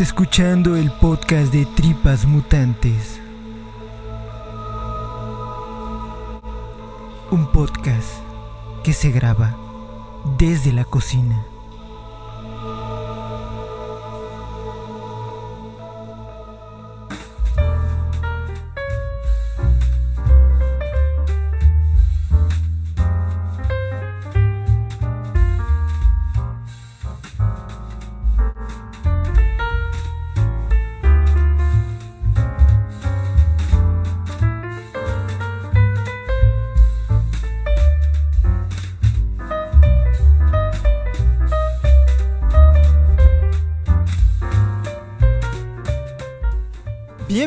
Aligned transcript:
Escuchando 0.00 0.76
el 0.76 0.90
podcast 0.92 1.52
de 1.52 1.66
Tripas 1.66 2.24
Mutantes. 2.24 3.20
Un 7.30 7.46
podcast 7.52 8.08
que 8.82 8.94
se 8.94 9.10
graba 9.10 9.54
desde 10.38 10.72
la 10.72 10.86
cocina. 10.86 11.44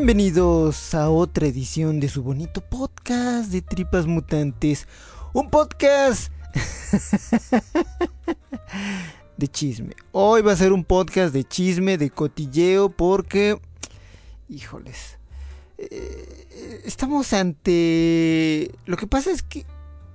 Bienvenidos 0.06 0.94
a 0.96 1.10
otra 1.10 1.48
edición 1.48 2.02
de 2.02 2.10
su 2.10 2.24
bonito 2.24 2.60
podcast 2.60 3.50
de 3.50 3.62
Tripas 3.62 4.06
Mutantes. 4.06 4.86
Un 5.32 5.50
podcast 5.50 6.30
de 9.38 9.48
chisme. 9.48 9.96
Hoy 10.12 10.42
va 10.42 10.52
a 10.52 10.58
ser 10.58 10.74
un 10.74 10.84
podcast 10.84 11.34
de 11.34 11.46
chisme, 11.46 11.98
de 11.98 12.10
cotilleo, 12.10 12.90
porque... 12.90 13.58
Híjoles. 14.50 15.20
eh, 15.78 16.82
estamos 16.84 17.32
ante... 17.32 18.72
Lo 18.86 18.98
que 18.98 19.08
pasa 19.08 19.32
es 19.32 19.42
que 19.42 19.66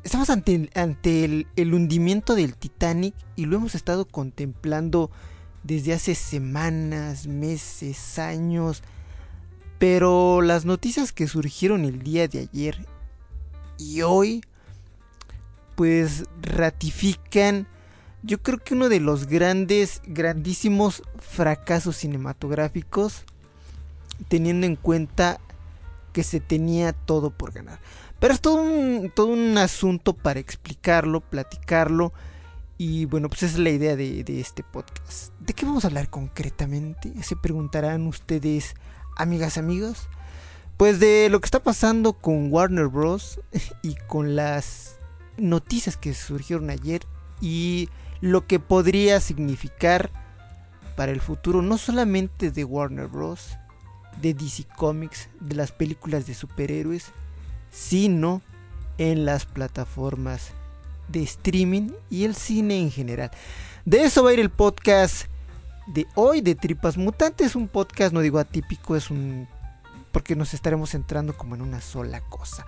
estamos 0.04 0.28
ante, 0.28 0.68
ante 0.74 1.24
el, 1.24 1.46
el 1.56 1.72
hundimiento 1.72 2.34
del 2.34 2.56
Titanic 2.56 3.14
y 3.36 3.46
lo 3.46 3.56
hemos 3.56 3.74
estado 3.74 4.04
contemplando 4.04 5.10
desde 5.62 5.94
hace 5.94 6.14
semanas, 6.14 7.26
meses, 7.26 8.18
años. 8.18 8.82
Pero 9.78 10.42
las 10.42 10.64
noticias 10.64 11.12
que 11.12 11.28
surgieron 11.28 11.84
el 11.84 12.02
día 12.02 12.26
de 12.26 12.40
ayer 12.40 12.86
y 13.78 14.02
hoy, 14.02 14.42
pues 15.76 16.24
ratifican, 16.42 17.68
yo 18.22 18.42
creo 18.42 18.58
que 18.58 18.74
uno 18.74 18.88
de 18.88 18.98
los 18.98 19.26
grandes, 19.26 20.02
grandísimos 20.04 21.02
fracasos 21.18 21.96
cinematográficos, 21.96 23.24
teniendo 24.26 24.66
en 24.66 24.74
cuenta 24.74 25.38
que 26.12 26.24
se 26.24 26.40
tenía 26.40 26.92
todo 26.92 27.30
por 27.30 27.52
ganar. 27.52 27.78
Pero 28.18 28.34
es 28.34 28.40
todo 28.40 28.56
un, 28.56 29.12
todo 29.14 29.26
un 29.26 29.56
asunto 29.58 30.12
para 30.12 30.40
explicarlo, 30.40 31.20
platicarlo. 31.20 32.12
Y 32.76 33.04
bueno, 33.04 33.28
pues 33.28 33.44
es 33.44 33.58
la 33.58 33.70
idea 33.70 33.94
de, 33.94 34.24
de 34.24 34.40
este 34.40 34.64
podcast. 34.64 35.32
¿De 35.38 35.52
qué 35.52 35.64
vamos 35.64 35.84
a 35.84 35.88
hablar 35.88 36.10
concretamente? 36.10 37.12
Se 37.22 37.36
preguntarán 37.36 38.06
ustedes 38.06 38.74
amigas, 39.18 39.58
amigos, 39.58 40.08
pues 40.76 41.00
de 41.00 41.28
lo 41.30 41.40
que 41.40 41.46
está 41.46 41.62
pasando 41.62 42.14
con 42.14 42.52
Warner 42.52 42.86
Bros. 42.86 43.40
y 43.82 43.96
con 44.06 44.36
las 44.36 44.98
noticias 45.36 45.96
que 45.96 46.14
surgieron 46.14 46.70
ayer 46.70 47.02
y 47.40 47.88
lo 48.20 48.46
que 48.46 48.58
podría 48.58 49.20
significar 49.20 50.10
para 50.96 51.12
el 51.12 51.20
futuro 51.20 51.62
no 51.62 51.78
solamente 51.78 52.50
de 52.50 52.64
Warner 52.64 53.06
Bros., 53.06 53.56
de 54.20 54.34
DC 54.34 54.64
Comics, 54.76 55.28
de 55.38 55.54
las 55.54 55.70
películas 55.70 56.26
de 56.26 56.34
superhéroes, 56.34 57.12
sino 57.70 58.42
en 58.98 59.24
las 59.24 59.46
plataformas 59.46 60.50
de 61.06 61.22
streaming 61.22 61.90
y 62.10 62.24
el 62.24 62.34
cine 62.34 62.80
en 62.80 62.90
general. 62.90 63.30
De 63.84 64.02
eso 64.02 64.24
va 64.24 64.30
a 64.30 64.32
ir 64.32 64.40
el 64.40 64.50
podcast 64.50 65.26
de 65.88 66.06
hoy 66.14 66.40
de 66.40 66.54
Tripas 66.54 66.96
Mutantes, 66.96 67.56
un 67.56 67.68
podcast, 67.68 68.12
no 68.12 68.20
digo 68.20 68.38
atípico, 68.38 68.94
es 68.94 69.10
un... 69.10 69.48
porque 70.12 70.36
nos 70.36 70.54
estaremos 70.54 70.90
centrando 70.90 71.36
como 71.36 71.54
en 71.54 71.62
una 71.62 71.80
sola 71.80 72.20
cosa. 72.20 72.66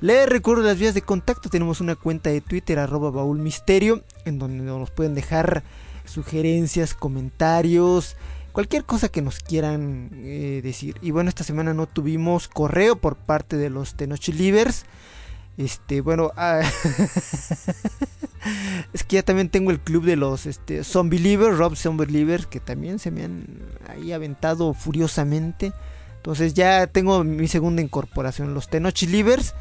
Les 0.00 0.28
recuerdo 0.28 0.62
las 0.62 0.78
vías 0.78 0.92
de 0.94 1.02
contacto, 1.02 1.48
tenemos 1.48 1.80
una 1.80 1.96
cuenta 1.96 2.28
de 2.30 2.40
Twitter, 2.40 2.78
arroba 2.78 3.10
baúl 3.10 3.38
misterio, 3.38 4.02
en 4.24 4.38
donde 4.38 4.62
nos 4.64 4.90
pueden 4.90 5.14
dejar 5.14 5.62
sugerencias, 6.04 6.92
comentarios, 6.92 8.16
cualquier 8.52 8.84
cosa 8.84 9.08
que 9.08 9.22
nos 9.22 9.38
quieran 9.38 10.10
eh, 10.14 10.60
decir. 10.62 10.96
Y 11.02 11.12
bueno, 11.12 11.28
esta 11.28 11.44
semana 11.44 11.72
no 11.72 11.86
tuvimos 11.86 12.48
correo 12.48 12.96
por 12.96 13.16
parte 13.16 13.56
de 13.56 13.70
los 13.70 13.94
Tenoch 13.94 14.28
Livers. 14.28 14.84
Este, 15.56 16.02
bueno, 16.02 16.32
ah, 16.36 16.60
es 18.92 19.04
que 19.04 19.16
ya 19.16 19.22
también 19.22 19.48
tengo 19.48 19.70
el 19.70 19.80
club 19.80 20.04
de 20.04 20.16
los 20.16 20.46
este, 20.46 20.84
Zombie 20.84 21.18
Livers, 21.18 21.56
Rob 21.56 21.76
Zombie 21.76 22.06
Livers, 22.06 22.46
que 22.46 22.60
también 22.60 22.98
se 22.98 23.10
me 23.10 23.24
han 23.24 23.46
ahí 23.88 24.12
aventado 24.12 24.74
furiosamente. 24.74 25.72
Entonces 26.16 26.54
ya 26.54 26.86
tengo 26.86 27.24
mi 27.24 27.48
segunda 27.48 27.80
incorporación, 27.80 28.52
los 28.52 28.68
Tenoch 28.68 29.00
Livers, 29.02 29.54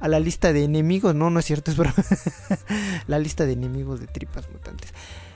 a 0.00 0.08
la 0.08 0.20
lista 0.20 0.52
de 0.52 0.64
enemigos. 0.64 1.14
No, 1.14 1.30
no 1.30 1.38
es 1.40 1.46
cierto, 1.46 1.70
es 1.70 1.76
broma. 1.76 1.94
la 3.06 3.18
lista 3.18 3.46
de 3.46 3.52
enemigos 3.52 4.00
de 4.00 4.06
tripas 4.06 4.50
mutantes. 4.50 4.92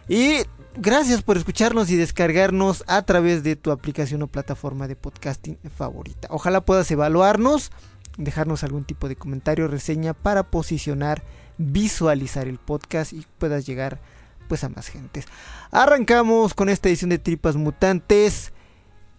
Y 0.08 0.38
gracias 0.76 1.22
por 1.22 1.36
escucharnos 1.36 1.90
y 1.90 1.96
descargarnos 1.96 2.84
a 2.86 3.02
través 3.02 3.42
de 3.42 3.56
tu 3.56 3.70
aplicación 3.70 4.22
o 4.22 4.26
plataforma 4.26 4.88
de 4.88 4.96
podcasting 4.96 5.58
favorita. 5.76 6.28
Ojalá 6.30 6.60
puedas 6.60 6.90
evaluarnos 6.90 7.70
dejarnos 8.18 8.64
algún 8.64 8.84
tipo 8.84 9.08
de 9.08 9.16
comentario, 9.16 9.68
reseña 9.68 10.14
para 10.14 10.50
posicionar, 10.50 11.22
visualizar 11.58 12.46
el 12.48 12.58
podcast 12.58 13.12
y 13.12 13.26
puedas 13.38 13.66
llegar 13.66 14.00
pues 14.48 14.64
a 14.64 14.68
más 14.68 14.88
gentes. 14.88 15.26
Arrancamos 15.70 16.54
con 16.54 16.68
esta 16.68 16.88
edición 16.88 17.10
de 17.10 17.18
Tripas 17.18 17.56
Mutantes 17.56 18.52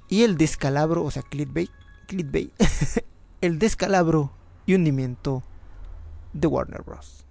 y 0.10 0.24
el 0.24 0.38
descalabro, 0.38 1.04
o 1.04 1.12
sea, 1.12 1.24
clickbait, 1.24 1.72
clickbait, 2.08 2.52
el 3.42 3.60
descalabro 3.60 4.32
y 4.66 4.76
hundimiento 4.76 5.44
de 6.34 6.48
Warner 6.48 6.84
Bros. 6.84 7.23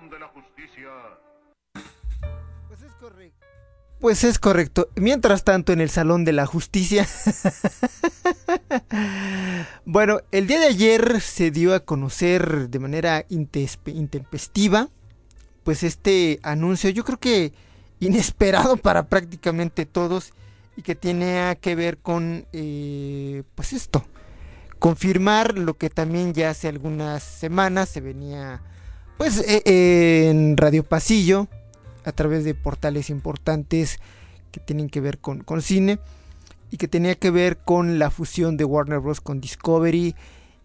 De 0.00 0.18
la 0.18 0.28
Justicia. 0.28 0.88
Pues 2.68 2.82
es 2.82 2.92
correcto. 2.94 3.46
Pues 4.00 4.24
es 4.24 4.38
correcto. 4.38 4.88
Mientras 4.96 5.44
tanto, 5.44 5.72
en 5.74 5.82
el 5.82 5.90
Salón 5.90 6.24
de 6.24 6.32
la 6.32 6.46
Justicia. 6.46 7.06
bueno, 9.84 10.20
el 10.30 10.46
día 10.46 10.60
de 10.60 10.66
ayer 10.68 11.20
se 11.20 11.50
dio 11.50 11.74
a 11.74 11.80
conocer 11.80 12.70
de 12.70 12.78
manera 12.78 13.26
intempestiva. 13.28 14.88
Pues 15.62 15.82
este 15.82 16.40
anuncio, 16.42 16.88
yo 16.88 17.04
creo 17.04 17.20
que 17.20 17.52
inesperado 18.00 18.78
para 18.78 19.08
prácticamente 19.08 19.84
todos. 19.84 20.32
Y 20.74 20.82
que 20.82 20.94
tiene 20.94 21.58
que 21.60 21.74
ver 21.74 21.98
con. 21.98 22.46
eh, 22.54 23.42
pues 23.54 23.74
esto. 23.74 24.06
confirmar 24.78 25.58
lo 25.58 25.74
que 25.74 25.90
también 25.90 26.32
ya 26.32 26.48
hace 26.48 26.66
algunas 26.66 27.22
semanas 27.22 27.90
se 27.90 28.00
venía 28.00 28.62
pues 29.22 29.38
eh, 29.46 30.30
en 30.30 30.56
Radio 30.56 30.82
Pasillo 30.82 31.46
a 32.04 32.10
través 32.10 32.42
de 32.42 32.56
portales 32.56 33.08
importantes 33.08 34.00
que 34.50 34.58
tienen 34.58 34.88
que 34.88 35.00
ver 35.00 35.18
con, 35.18 35.44
con 35.44 35.62
cine 35.62 36.00
y 36.72 36.76
que 36.76 36.88
tenía 36.88 37.14
que 37.14 37.30
ver 37.30 37.58
con 37.58 38.00
la 38.00 38.10
fusión 38.10 38.56
de 38.56 38.64
Warner 38.64 38.98
Bros. 38.98 39.20
con 39.20 39.40
Discovery 39.40 40.16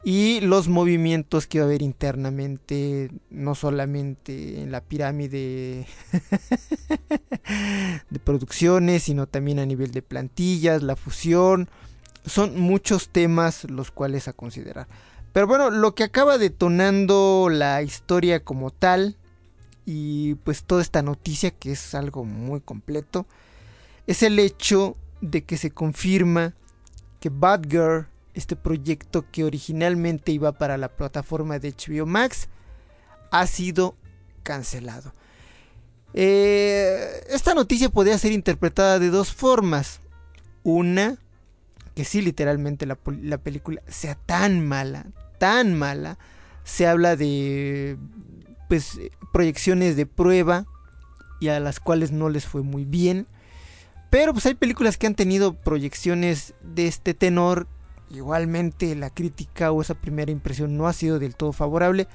y 0.04 0.40
los 0.40 0.70
movimientos 0.70 1.46
que 1.46 1.60
va 1.60 1.66
a 1.66 1.68
haber 1.68 1.84
internamente, 1.84 3.12
no 3.30 3.54
solamente 3.54 4.60
en 4.60 4.72
la 4.72 4.82
pirámide 4.82 5.86
de 8.10 8.20
producciones, 8.24 9.04
sino 9.04 9.28
también 9.28 9.60
a 9.60 9.68
nivel 9.68 9.92
de 9.92 10.02
plantillas, 10.02 10.82
la 10.82 10.96
fusión. 10.96 11.70
Son 12.26 12.60
muchos 12.60 13.10
temas 13.10 13.66
los 13.66 13.92
cuales 13.92 14.28
a 14.28 14.34
considerar. 14.34 14.88
Pero 15.34 15.48
bueno, 15.48 15.70
lo 15.70 15.94
que 15.94 16.04
acaba 16.04 16.38
detonando 16.38 17.50
la 17.52 17.82
historia 17.82 18.44
como 18.44 18.72
tal, 18.72 19.18
y 19.86 20.36
pues 20.36 20.64
toda 20.64 20.82
esta 20.82 21.02
noticia 21.02 21.52
que 21.52 21.72
es 21.72 21.96
algo 21.96 22.26
muy 22.26 22.62
completo, 22.62 23.26
es 24.08 24.24
el 24.24 24.40
hecho 24.40 24.98
de 25.22 25.44
que 25.44 25.58
se 25.58 25.72
confirma 25.72 26.54
que 27.20 27.30
Bad 27.30 27.64
Girl 27.70 28.08
este 28.38 28.56
proyecto 28.56 29.26
que 29.32 29.44
originalmente 29.44 30.32
iba 30.32 30.52
para 30.52 30.78
la 30.78 30.90
plataforma 30.90 31.58
de 31.58 31.74
HBO 31.74 32.06
Max 32.06 32.50
ha 33.32 33.48
sido 33.48 33.96
cancelado. 34.44 35.12
Eh, 36.14 37.26
esta 37.30 37.54
noticia 37.54 37.90
podría 37.90 38.18
ser 38.18 38.32
interpretada 38.32 39.00
de 39.00 39.10
dos 39.10 39.34
formas. 39.34 40.02
Una, 40.64 41.18
que 41.98 42.06
sí, 42.06 42.22
literalmente 42.22 42.86
la, 42.86 42.98
la, 43.24 43.40
película 43.40 43.82
sea 43.88 44.14
tan 44.14 44.66
mala, 44.66 45.08
tan 45.40 45.74
mala. 45.74 46.20
Se 46.64 46.86
habla 46.86 47.16
de 47.16 47.98
pues, 48.70 49.00
proyecciones 49.34 49.96
de 49.96 50.06
prueba 50.06 50.66
y 51.40 51.48
a 51.48 51.60
las 51.60 51.80
cuales 51.80 52.12
no 52.12 52.30
les 52.30 52.46
fue 52.46 52.62
muy 52.62 52.86
bien. 52.86 53.26
Pero 54.12 54.32
pues 54.32 54.46
hay 54.46 54.54
películas 54.54 54.98
que 54.98 55.08
han 55.08 55.16
tenido 55.16 55.54
proyecciones 55.56 56.54
de 56.62 56.88
este 56.88 57.14
tenor 57.14 57.68
Igualmente 58.10 58.96
la 58.96 59.10
crítica 59.10 59.72
o 59.72 59.82
esa 59.82 59.94
primera 59.94 60.32
impresión 60.32 60.78
no 60.78 60.88
ha 60.88 60.94
sido 60.94 61.20
del 61.20 61.36
todo 61.36 61.52
favorable, 61.52 62.08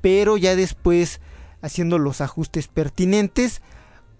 pero 0.00 0.38
ya 0.38 0.56
después 0.56 1.20
haciendo 1.60 1.98
los 1.98 2.20
ajustes 2.20 2.68
pertinentes 2.68 3.60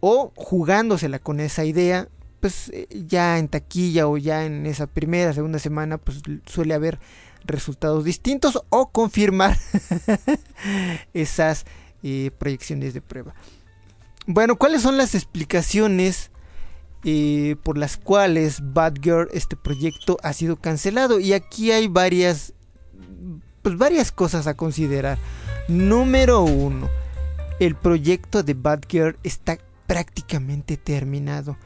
o 0.01 0.33
jugándosela 0.37 1.19
con 1.19 1.41
esa 1.41 1.65
idea, 1.65 2.09
pues 2.47 2.71
eh, 2.73 2.87
ya 3.09 3.39
en 3.39 3.49
taquilla 3.49 4.07
o 4.07 4.17
ya 4.19 4.45
en 4.45 4.67
esa 4.67 4.87
primera, 4.87 5.33
segunda 5.33 5.59
semana, 5.59 5.99
pues 5.99 6.23
suele 6.47 6.75
haber 6.75 7.01
resultados 7.45 8.05
distintos 8.05 8.63
o 8.69 8.93
confirmar 8.93 9.59
esas 11.13 11.67
eh, 12.05 12.31
proyecciones 12.39 12.95
de 12.95 13.01
prueba. 13.01 13.35
Bueno, 14.29 14.55
¿cuáles 14.55 14.83
son 14.83 14.97
las 14.97 15.17
explicaciones 15.17 16.31
eh, 17.03 17.57
por 17.65 17.79
las 17.79 17.97
cuales 17.97 18.61
Bad 18.63 18.95
Girl, 19.03 19.29
este 19.33 19.57
proyecto, 19.57 20.17
ha 20.23 20.33
sido 20.33 20.55
cancelado. 20.55 21.19
Y 21.19 21.33
aquí 21.33 21.73
hay 21.73 21.89
varias, 21.89 22.55
pues 23.63 23.77
varias 23.77 24.13
cosas 24.13 24.47
a 24.47 24.55
considerar. 24.55 25.19
Número 25.67 26.43
uno, 26.43 26.89
el 27.59 27.75
proyecto 27.75 28.45
de 28.45 28.55
Bad 28.55 28.83
Girl 28.89 29.17
está 29.25 29.59
prácticamente 29.89 30.77
terminado. 30.77 31.57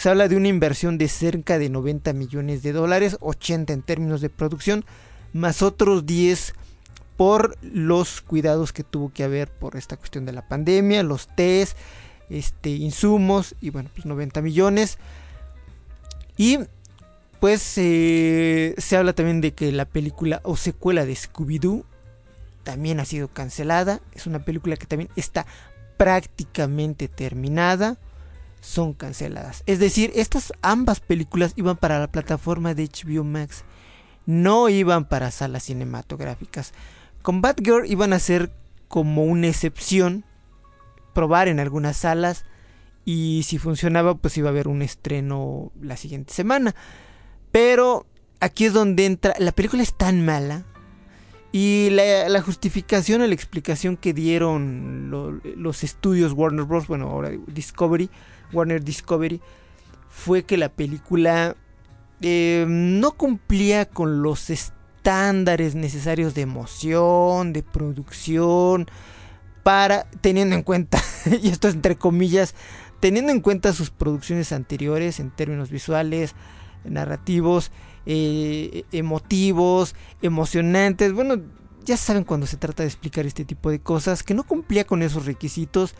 Se 0.00 0.08
habla 0.08 0.28
de 0.28 0.36
una 0.36 0.48
inversión 0.48 0.96
de 0.96 1.08
cerca 1.08 1.58
de 1.58 1.68
90 1.68 2.14
millones 2.14 2.62
de 2.62 2.72
dólares, 2.72 3.18
80 3.20 3.74
en 3.74 3.82
términos 3.82 4.22
de 4.22 4.30
producción, 4.30 4.86
más 5.34 5.60
otros 5.60 6.06
10 6.06 6.54
por 7.18 7.58
los 7.60 8.22
cuidados 8.22 8.72
que 8.72 8.82
tuvo 8.82 9.12
que 9.12 9.24
haber 9.24 9.50
por 9.50 9.76
esta 9.76 9.98
cuestión 9.98 10.24
de 10.24 10.32
la 10.32 10.48
pandemia, 10.48 11.02
los 11.02 11.28
test, 11.36 11.76
este, 12.30 12.70
insumos 12.70 13.54
y 13.60 13.68
bueno, 13.68 13.90
pues 13.92 14.06
90 14.06 14.40
millones. 14.40 14.96
Y 16.38 16.60
pues 17.38 17.74
eh, 17.76 18.74
se 18.78 18.96
habla 18.96 19.12
también 19.12 19.42
de 19.42 19.52
que 19.52 19.70
la 19.70 19.84
película 19.84 20.40
o 20.44 20.56
secuela 20.56 21.04
de 21.04 21.12
Scooby-Doo 21.12 21.84
también 22.62 23.00
ha 23.00 23.04
sido 23.04 23.28
cancelada. 23.28 24.00
Es 24.14 24.26
una 24.26 24.46
película 24.46 24.76
que 24.76 24.86
también 24.86 25.10
está 25.14 25.44
prácticamente 25.98 27.06
terminada. 27.06 27.98
Son 28.60 28.92
canceladas. 28.92 29.62
Es 29.66 29.78
decir, 29.78 30.12
estas 30.14 30.52
ambas 30.62 31.00
películas 31.00 31.52
iban 31.56 31.76
para 31.76 31.98
la 31.98 32.10
plataforma 32.10 32.74
de 32.74 32.88
HBO 32.88 33.24
Max. 33.24 33.64
No 34.26 34.68
iban 34.68 35.06
para 35.06 35.30
salas 35.30 35.64
cinematográficas. 35.64 36.72
Con 37.22 37.40
Batgirl 37.40 37.90
iban 37.90 38.12
a 38.12 38.18
ser 38.18 38.52
como 38.88 39.24
una 39.24 39.48
excepción 39.48 40.24
probar 41.14 41.48
en 41.48 41.60
algunas 41.60 41.96
salas 41.96 42.44
y 43.04 43.42
si 43.44 43.58
funcionaba 43.58 44.14
pues 44.14 44.36
iba 44.36 44.48
a 44.48 44.52
haber 44.52 44.68
un 44.68 44.82
estreno 44.82 45.72
la 45.80 45.96
siguiente 45.96 46.32
semana. 46.32 46.74
Pero 47.52 48.06
aquí 48.40 48.66
es 48.66 48.72
donde 48.72 49.06
entra, 49.06 49.34
la 49.38 49.52
película 49.52 49.82
es 49.82 49.94
tan 49.96 50.24
mala 50.24 50.64
y 51.52 51.88
la, 51.90 52.40
justificación 52.42 53.22
o 53.22 53.26
la 53.26 53.34
explicación 53.34 53.96
que 53.96 54.12
dieron 54.12 55.10
los 55.56 55.82
estudios 55.82 56.32
Warner 56.32 56.64
Bros., 56.64 56.86
bueno 56.86 57.08
ahora 57.08 57.30
Discovery, 57.48 58.08
Warner 58.52 58.82
Discovery, 58.82 59.40
fue 60.08 60.44
que 60.44 60.56
la 60.56 60.68
película 60.70 61.56
eh, 62.20 62.66
no 62.68 63.12
cumplía 63.12 63.86
con 63.86 64.22
los 64.22 64.50
estándares 64.50 65.74
necesarios 65.74 66.34
de 66.34 66.42
emoción, 66.42 67.52
de 67.52 67.62
producción, 67.62 68.86
para, 69.62 70.04
teniendo 70.20 70.54
en 70.56 70.62
cuenta, 70.62 71.02
y 71.42 71.48
esto 71.48 71.68
es 71.68 71.74
entre 71.74 71.96
comillas, 71.96 72.54
teniendo 73.00 73.32
en 73.32 73.40
cuenta 73.40 73.72
sus 73.72 73.90
producciones 73.90 74.52
anteriores 74.52 75.20
en 75.20 75.30
términos 75.30 75.70
visuales, 75.70 76.34
narrativos, 76.84 77.70
eh, 78.06 78.84
emotivos, 78.92 79.94
emocionantes, 80.22 81.12
bueno, 81.12 81.36
ya 81.84 81.96
saben 81.96 82.24
cuando 82.24 82.46
se 82.46 82.56
trata 82.56 82.82
de 82.82 82.88
explicar 82.88 83.26
este 83.26 83.44
tipo 83.44 83.70
de 83.70 83.80
cosas, 83.80 84.22
que 84.22 84.34
no 84.34 84.44
cumplía 84.44 84.84
con 84.84 85.02
esos 85.02 85.26
requisitos 85.26 85.94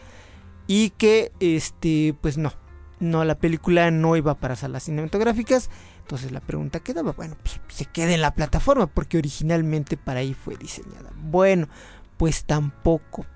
y 0.67 0.91
que, 0.91 1.33
este, 1.41 2.15
pues 2.21 2.39
no, 2.39 2.53
no, 3.01 3.25
la 3.25 3.37
película 3.37 3.91
no 3.91 4.17
iba 4.17 4.35
para 4.35 4.57
salas 4.57 4.85
cinematográficas. 4.85 5.71
Entonces 6.03 6.33
la 6.33 6.41
pregunta 6.41 6.81
quedaba, 6.81 7.13
bueno, 7.13 7.37
pues 7.43 7.61
se 7.69 7.85
queda 7.87 8.13
en 8.13 8.21
la 8.21 8.35
plataforma 8.35 8.87
porque 8.87 9.19
originalmente 9.19 9.97
para 9.97 10.21
ahí 10.21 10.35
fue 10.35 10.57
diseñada. 10.57 11.11
Bueno, 11.23 11.69
pues 12.17 12.45
tampoco. 12.45 13.27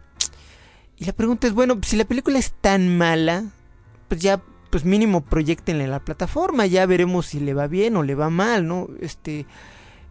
Y 0.96 1.04
la 1.04 1.12
pregunta 1.12 1.46
es, 1.46 1.54
bueno, 1.54 1.78
si 1.82 1.96
la 1.96 2.04
película 2.04 2.38
es 2.38 2.52
tan 2.60 2.96
mala, 2.96 3.44
pues 4.08 4.20
ya, 4.20 4.42
pues 4.70 4.84
mínimo 4.84 5.22
proyectenla 5.22 5.84
en 5.84 5.90
la 5.90 6.04
plataforma, 6.04 6.66
ya 6.66 6.84
veremos 6.84 7.26
si 7.26 7.40
le 7.40 7.54
va 7.54 7.66
bien 7.66 7.96
o 7.96 8.02
le 8.02 8.14
va 8.14 8.28
mal, 8.28 8.66
¿no? 8.66 8.88
Este, 9.00 9.46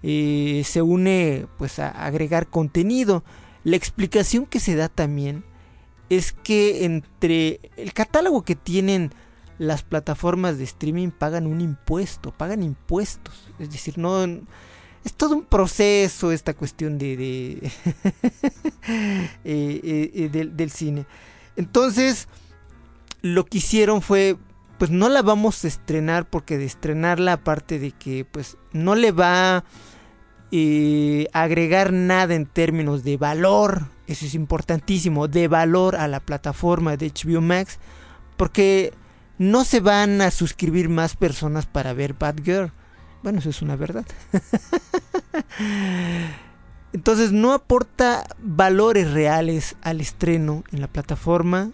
eh, 0.02 0.64
se 0.66 0.82
une 0.82 1.48
pues 1.58 1.80
a 1.80 1.90
agregar 1.90 2.48
contenido. 2.48 3.24
La 3.64 3.76
explicación 3.76 4.46
que 4.46 4.60
se 4.60 4.76
da 4.76 4.90
también 4.90 5.44
es 6.10 6.32
que 6.32 6.86
entre 6.86 7.60
el 7.78 7.94
catálogo 7.94 8.44
que 8.44 8.56
tienen 8.56 9.12
las 9.58 9.84
plataformas 9.84 10.58
de 10.58 10.64
streaming 10.64 11.10
pagan 11.10 11.48
un 11.48 11.62
impuesto, 11.62 12.32
pagan 12.32 12.64
impuestos. 12.64 13.52
Es 13.60 13.72
decir, 13.72 13.98
no 13.98 14.24
es 14.24 15.14
todo 15.16 15.36
un 15.36 15.46
proceso 15.46 16.32
esta 16.32 16.54
cuestión 16.54 16.98
de, 16.98 17.14
eh, 18.88 19.30
eh, 19.44 20.12
eh, 20.14 20.30
del, 20.32 20.56
del, 20.56 20.72
cine. 20.72 21.06
Entonces, 21.56 22.28
lo 23.22 23.46
que 23.46 23.60
hicieron 23.60 24.02
fue, 24.02 24.38
pues 24.78 24.92
no 24.92 25.10
la 25.10 25.22
vamos 25.22 25.64
a 25.64 25.68
estrenar 25.68 26.30
porque 26.30 26.58
de 26.58 26.66
estrenarla, 26.66 27.34
aparte 27.34 27.80
de 27.80 27.92
que 27.92 28.26
pues 28.26 28.58
no 28.72 28.96
le 28.96 29.12
va 29.12 29.58
a 29.58 29.64
agregar 31.34 31.92
nada 31.94 32.36
en 32.36 32.46
términos 32.46 33.04
de 33.04 33.18
valor, 33.18 33.88
eso 34.08 34.26
es 34.26 34.36
importantísimo, 34.36 35.28
de 35.28 35.48
valor 35.48 35.96
a 35.96 36.08
la 36.08 36.20
plataforma 36.20 36.98
de 36.98 37.12
HBO 37.12 37.42
Max, 37.42 37.80
porque 38.38 38.94
no 39.38 39.64
se 39.64 39.80
van 39.80 40.22
a 40.22 40.32
suscribir 40.32 40.90
más 40.90 41.16
personas 41.16 41.66
para 41.66 41.94
ver 41.94 42.14
Bad 42.14 42.44
Girl 42.44 42.72
bueno, 43.24 43.40
eso 43.40 43.50
es 43.50 43.62
una 43.62 43.78
verdad. 43.78 44.06
Entonces 46.94 47.32
no 47.32 47.54
aporta 47.54 48.28
valores 48.40 49.12
reales 49.12 49.78
al 49.82 50.02
estreno 50.02 50.64
en 50.72 50.82
la 50.82 50.88
plataforma. 50.88 51.72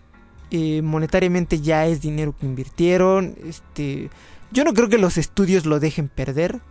Eh, 0.52 0.82
monetariamente 0.84 1.60
ya 1.60 1.88
es 1.88 2.02
dinero 2.02 2.36
que 2.40 2.46
invirtieron. 2.46 3.36
Este, 3.44 4.12
yo 4.52 4.64
no 4.64 4.74
creo 4.74 4.90
que 4.90 5.00
los 5.00 5.18
estudios 5.18 5.66
lo 5.66 5.80
dejen 5.80 6.08
perder. 6.08 6.62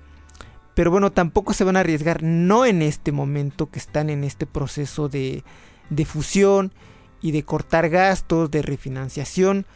Pero 0.79 0.93
bueno, 0.93 1.11
tampoco 1.11 1.55
se 1.55 1.65
van 1.65 1.77
a 1.77 1.81
arriesgar, 1.81 2.23
no 2.23 2.65
en 2.65 2.83
este 2.83 3.11
momento 3.11 3.69
que 3.69 3.81
están 3.81 4.11
en 4.11 4.23
este 4.23 4.47
proceso 4.47 5.09
de, 5.09 5.43
de 5.91 6.05
fusión 6.05 6.73
y 7.21 7.33
de 7.33 7.43
cortar 7.43 7.89
gastos, 7.89 8.49
de 8.53 8.63
refinanciación. 8.63 9.67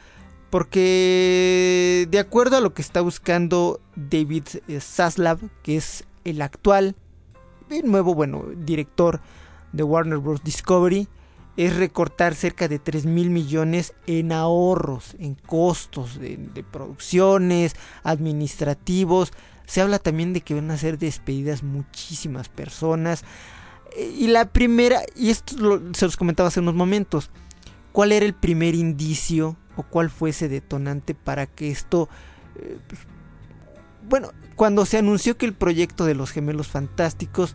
Porque 0.48 2.06
de 2.08 2.18
acuerdo 2.20 2.56
a 2.56 2.60
lo 2.60 2.72
que 2.72 2.82
está 2.82 3.00
buscando 3.00 3.80
David 3.96 4.44
Zaslav, 4.78 5.40
que 5.64 5.76
es 5.76 6.04
el 6.22 6.40
actual 6.40 6.94
el 7.68 7.90
nuevo, 7.90 8.14
bueno, 8.14 8.44
director 8.56 9.20
de 9.72 9.82
Warner 9.82 10.18
Bros. 10.18 10.44
Discovery 10.44 11.08
es 11.56 11.74
recortar 11.74 12.36
cerca 12.36 12.68
de 12.68 12.78
3 12.78 13.06
mil 13.06 13.30
millones 13.30 13.92
en 14.06 14.30
ahorros, 14.30 15.16
en 15.18 15.34
costos 15.34 16.20
de, 16.20 16.36
de, 16.36 16.62
producciones, 16.62 17.74
administrativos. 18.04 19.32
Se 19.66 19.80
habla 19.80 19.98
también 19.98 20.32
de 20.32 20.40
que 20.40 20.54
van 20.54 20.70
a 20.70 20.76
ser 20.76 20.98
despedidas 20.98 21.62
muchísimas 21.62 22.48
personas. 22.48 23.24
Y 23.96 24.28
la 24.28 24.46
primera, 24.46 25.02
y 25.14 25.30
esto 25.30 25.80
se 25.92 26.04
los 26.04 26.16
comentaba 26.16 26.48
hace 26.48 26.60
unos 26.60 26.74
momentos, 26.74 27.30
¿cuál 27.92 28.12
era 28.12 28.24
el 28.24 28.34
primer 28.34 28.74
indicio 28.74 29.56
o 29.76 29.82
cuál 29.82 30.10
fue 30.10 30.30
ese 30.30 30.48
detonante 30.48 31.14
para 31.14 31.46
que 31.46 31.70
esto... 31.70 32.08
Eh, 32.56 32.78
pues, 32.88 33.00
bueno, 34.08 34.32
cuando 34.56 34.84
se 34.84 34.98
anunció 34.98 35.36
que 35.36 35.46
el 35.46 35.54
proyecto 35.54 36.04
de 36.04 36.14
los 36.14 36.30
gemelos 36.30 36.68
fantásticos, 36.68 37.54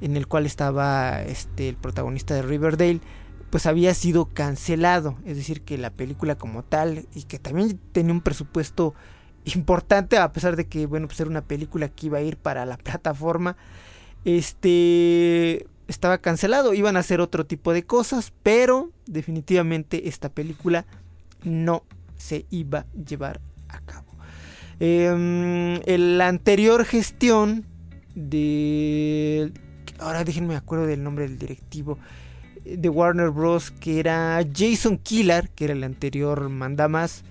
en 0.00 0.16
el 0.16 0.26
cual 0.26 0.46
estaba 0.46 1.22
este, 1.22 1.68
el 1.68 1.76
protagonista 1.76 2.34
de 2.34 2.42
Riverdale, 2.42 3.00
pues 3.50 3.66
había 3.66 3.92
sido 3.94 4.26
cancelado. 4.26 5.16
Es 5.24 5.36
decir, 5.36 5.62
que 5.62 5.78
la 5.78 5.90
película 5.90 6.36
como 6.36 6.64
tal, 6.64 7.06
y 7.14 7.24
que 7.24 7.38
también 7.38 7.78
tenía 7.92 8.12
un 8.12 8.22
presupuesto 8.22 8.94
importante, 9.44 10.18
a 10.18 10.32
pesar 10.32 10.56
de 10.56 10.66
que, 10.66 10.86
bueno, 10.86 11.06
pues 11.06 11.20
era 11.20 11.30
una 11.30 11.42
película 11.42 11.88
que 11.88 12.06
iba 12.06 12.18
a 12.18 12.22
ir 12.22 12.36
para 12.36 12.66
la 12.66 12.76
plataforma, 12.78 13.56
este 14.24 15.66
estaba 15.88 16.18
cancelado, 16.18 16.74
iban 16.74 16.96
a 16.96 17.00
hacer 17.00 17.20
otro 17.20 17.44
tipo 17.44 17.72
de 17.72 17.82
cosas, 17.82 18.32
pero 18.42 18.90
definitivamente 19.06 20.08
esta 20.08 20.28
película 20.30 20.86
no 21.42 21.82
se 22.16 22.46
iba 22.50 22.80
a 22.80 22.86
llevar 22.94 23.40
a 23.68 23.80
cabo. 23.80 24.06
Eh, 24.80 25.84
la 25.98 26.28
anterior 26.28 26.84
gestión 26.84 27.66
de... 28.14 29.52
Ahora 29.98 30.24
déjenme 30.24 30.56
acuerdo 30.56 30.86
del 30.86 31.02
nombre 31.02 31.28
del 31.28 31.38
directivo 31.38 31.98
de 32.64 32.88
Warner 32.88 33.30
Bros. 33.30 33.70
que 33.70 33.98
era 33.98 34.40
Jason 34.54 34.98
Killar, 34.98 35.50
que 35.50 35.64
era 35.64 35.74
el 35.74 35.84
anterior 35.84 36.48
mandamas, 36.48 37.24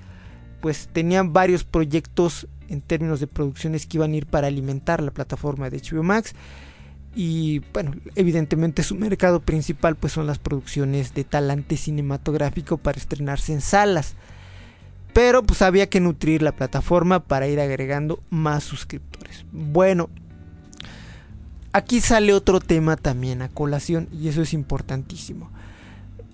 pues 0.62 0.90
tenían 0.92 1.34
varios 1.34 1.64
proyectos 1.64 2.48
en 2.70 2.82
términos 2.82 3.20
de 3.20 3.28
producciones 3.28 3.86
que 3.86 3.98
iban 3.98 4.14
a 4.14 4.16
ir 4.16 4.26
para 4.28 4.48
alimentar 4.48 5.02
la 5.02 5.12
plataforma 5.12 5.70
de 5.70 5.80
HBO 5.80 6.04
Max. 6.04 6.34
Y 7.14 7.60
bueno, 7.74 7.94
evidentemente 8.16 8.84
su 8.84 8.96
mercado 8.96 9.42
principal 9.42 9.98
pues 9.98 10.14
son 10.14 10.28
las 10.28 10.40
producciones 10.40 11.14
de 11.14 11.26
talante 11.26 11.76
cinematográfico 11.76 12.78
para 12.78 12.98
estrenarse 12.98 13.52
en 13.52 13.62
salas. 13.62 14.16
Pero 15.14 15.44
pues 15.44 15.62
había 15.62 15.90
que 15.90 16.00
nutrir 16.00 16.42
la 16.42 16.54
plataforma 16.54 17.20
para 17.20 17.48
ir 17.48 17.60
agregando 17.60 18.24
más 18.30 18.64
suscriptores. 18.64 19.46
Bueno, 19.52 20.10
aquí 21.74 22.00
sale 22.00 22.34
otro 22.34 22.62
tema 22.62 22.96
también 22.96 23.42
a 23.42 23.50
colación 23.50 24.08
y 24.14 24.30
eso 24.30 24.42
es 24.42 24.54
importantísimo. 24.54 25.50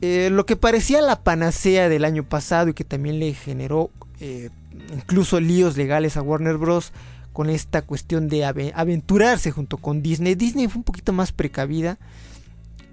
Eh, 0.01 0.29
lo 0.32 0.46
que 0.46 0.56
parecía 0.56 1.01
la 1.01 1.22
panacea 1.22 1.89
del 1.89 2.06
año 2.06 2.24
pasado 2.24 2.70
y 2.70 2.74
que 2.74 2.84
también 2.84 3.20
le 3.20 3.34
generó 3.34 3.89
eh, 4.20 4.50
incluso 4.94 5.39
líos 5.39 5.77
legales 5.77 6.17
a 6.17 6.22
Warner 6.22 6.58
Bros 6.58 6.91
con 7.34 7.50
esta 7.50 7.82
cuestión 7.84 8.29
de 8.29 8.46
aventurarse 8.46 9.51
junto 9.51 9.77
con 9.77 10.01
Disney. 10.01 10.36
Disney 10.36 10.67
fue 10.67 10.79
un 10.79 10.84
poquito 10.84 11.13
más 11.13 11.32
precavida 11.32 12.00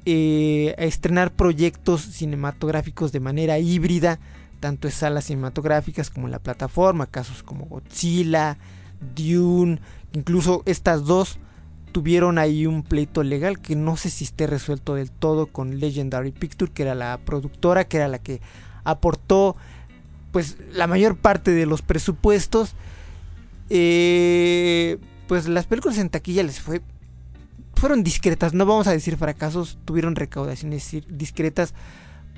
eh, 0.07 0.75
a 0.77 0.85
estrenar 0.85 1.33
proyectos 1.33 2.03
cinematográficos 2.03 3.11
de 3.11 3.21
manera 3.21 3.59
híbrida, 3.59 4.19
tanto 4.61 4.87
en 4.87 4.93
salas 4.93 5.25
cinematográficas 5.25 6.11
como 6.11 6.27
en 6.27 6.33
la 6.33 6.41
plataforma, 6.41 7.07
casos 7.07 7.43
como 7.43 7.65
Godzilla, 7.65 8.59
Dune, 9.15 9.81
incluso 10.13 10.63
estas 10.67 11.05
dos 11.05 11.39
tuvieron 11.95 12.39
ahí 12.39 12.67
un 12.67 12.83
pleito 12.83 13.23
legal 13.23 13.61
que 13.61 13.77
no 13.77 13.97
sé 13.97 14.11
si 14.11 14.25
esté 14.25 14.49
resuelto 14.49 14.97
del 14.97 15.13
todo 15.13 15.47
con 15.47 15.79
Legendary 15.79 16.33
Picture, 16.33 16.73
que 16.73 16.83
era 16.83 16.97
la 16.97 17.21
productora, 17.25 17.85
que 17.85 17.99
era 17.99 18.09
la 18.09 18.19
que 18.19 18.41
aportó 18.83 19.55
pues 20.33 20.57
la 20.73 20.89
mayor 20.89 21.17
parte 21.17 21.53
de 21.53 21.67
los 21.67 21.83
presupuestos 21.83 22.75
eh, 23.71 24.99
pues 25.29 25.47
las 25.47 25.67
películas 25.67 25.99
en 25.99 26.11
taquilla 26.11 26.43
les 26.43 26.59
fue 26.59 26.83
fueron 27.77 28.03
discretas, 28.03 28.55
no 28.55 28.67
vamos 28.67 28.89
a 28.89 28.91
decir 28.91 29.17
fracasos, 29.17 29.79
tuvieron 29.85 30.17
recaudaciones 30.17 30.91
discretas 31.07 31.75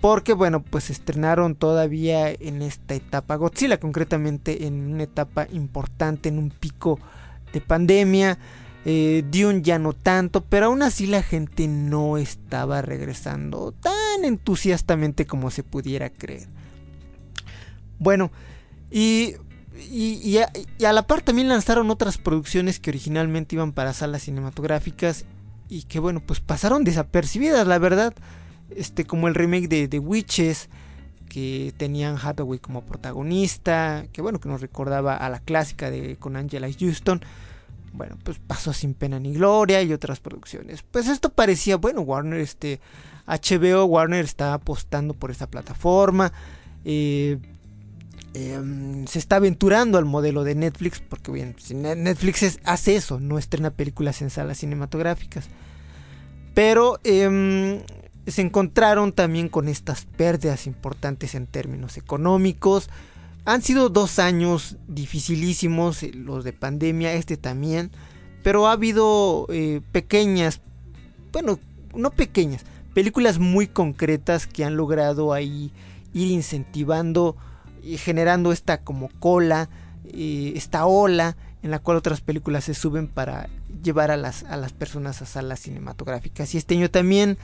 porque 0.02 0.34
bueno, 0.34 0.62
pues 0.62 0.90
estrenaron 0.90 1.54
todavía 1.54 2.30
en 2.30 2.60
esta 2.60 2.94
etapa 2.94 3.36
Godzilla, 3.36 3.80
concretamente 3.80 4.66
en 4.66 4.92
una 4.92 5.04
etapa 5.04 5.46
importante, 5.50 6.28
en 6.28 6.38
un 6.38 6.50
pico 6.50 7.00
de 7.54 7.62
pandemia. 7.62 8.38
Eh, 8.88 9.25
Dune 9.28 9.62
ya 9.62 9.81
no 9.81 9.93
tanto, 9.95 10.45
pero 10.45 10.66
aún 10.66 10.83
así 10.83 11.07
la 11.07 11.23
gente 11.23 11.66
no 11.66 12.19
estaba 12.19 12.83
regresando 12.83 13.73
tan 13.73 14.25
entusiastamente 14.25 15.26
como 15.26 15.50
se 15.50 15.64
pudiera 15.64 16.09
creer. 16.09 16.47
Bueno, 17.99 18.31
y 18.90 19.35
y, 19.78 20.38
a, 20.38 20.93
la 20.93 21.07
par 21.07 21.23
también 21.23 21.49
lanzaron 21.49 21.90
otras 21.90 22.19
producciones 22.19 22.81
que 22.81 22.90
originalmente 22.90 23.57
iban 23.57 23.73
para 23.73 23.93
salas 23.93 24.23
cinematográficas 24.23 25.26
y 25.69 25.83
que 25.83 25.99
bueno, 25.99 26.21
pues 26.21 26.40
pasaron 26.40 26.85
desapercibidas, 26.85 27.66
la 27.66 27.78
verdad. 27.78 28.14
Este, 28.71 29.05
como 29.05 29.28
el 29.28 29.35
remake 29.35 29.69
de 29.69 29.88
The 29.88 29.99
Witches, 29.99 30.69
que 31.28 31.75
tenían 31.76 32.16
Hathaway 32.16 32.59
como 32.59 32.83
protagonista, 32.83 34.07
que 34.12 34.23
bueno, 34.23 34.40
que 34.40 34.49
nos 34.49 34.61
recordaba 34.61 35.16
a 35.16 35.28
la 35.28 35.40
clásica 35.40 35.90
de 35.90 36.16
con 36.16 36.37
Angela 36.37 36.69
Houston. 36.73 37.21
Bueno, 37.93 38.16
pues 38.23 38.38
pasó 38.38 38.73
sin 38.73 38.95
pena 38.95 39.19
ni 39.19 39.33
gloria 39.33 39.83
y 39.83 39.93
otras 39.93 40.21
producciones. 40.21 40.83
Pues 40.83 41.09
esto 41.09 41.31
parecía, 41.31 41.76
bueno, 41.76 42.02
Warner, 42.02 42.40
este, 42.40 42.81
HBO, 43.26 43.85
Warner 43.87 44.25
está 44.25 44.55
apostando 44.55 45.14
por 45.14 45.31
esta 45.31 45.47
plataforma. 45.47 46.33
Eh, 46.85 47.38
Em, 48.38 49.07
se 49.07 49.19
está 49.19 49.37
aventurando 49.37 49.97
al 49.97 50.05
modelo 50.05 50.45
de 50.45 50.55
Netflix, 50.55 51.00
porque 51.00 51.33
bien, 51.33 51.57
Netflix 51.73 52.59
hace 52.64 52.95
eso, 52.95 53.19
no 53.19 53.38
estrena 53.38 53.71
películas 53.71 54.21
en 54.21 54.28
salas 54.28 54.59
cinematográficas. 54.59 55.49
Pero 56.52 57.00
em, 57.02 57.81
se 58.26 58.43
encontraron 58.43 59.12
también 59.12 59.49
con 59.49 59.69
estas 59.69 60.05
pérdidas 60.05 60.66
importantes 60.66 61.35
en 61.35 61.47
términos 61.47 61.97
económicos. 61.97 62.90
Han 63.46 63.62
sido 63.62 63.88
dos 63.88 64.18
años 64.18 64.76
dificilísimos, 64.88 66.02
eh, 66.02 66.10
los 66.12 66.44
de 66.44 66.52
pandemia, 66.52 67.14
este 67.14 67.36
también. 67.36 67.90
Pero 68.42 68.66
ha 68.66 68.72
habido 68.72 69.46
eh, 69.48 69.80
pequeñas, 69.92 70.60
bueno, 71.32 71.58
no 71.94 72.10
pequeñas, 72.10 72.64
películas 72.92 73.38
muy 73.38 73.66
concretas 73.66 74.46
que 74.46 74.64
han 74.64 74.76
logrado 74.76 75.32
ahí 75.32 75.72
ir 76.12 76.30
incentivando 76.30 77.36
y 77.82 77.98
generando 77.98 78.52
esta 78.52 78.82
como 78.82 79.08
cola, 79.20 79.68
esta 80.12 80.86
ola 80.86 81.36
en 81.62 81.70
la 81.70 81.80
cual 81.80 81.96
otras 81.96 82.20
películas 82.20 82.64
se 82.64 82.74
suben 82.74 83.08
para 83.08 83.48
llevar 83.82 84.10
a 84.10 84.16
las, 84.16 84.44
a 84.44 84.56
las 84.56 84.72
personas 84.72 85.20
a 85.20 85.26
salas 85.26 85.60
cinematográficas. 85.60 86.54
Y 86.54 86.58
este 86.58 86.74
año 86.74 86.90
también, 86.90 87.38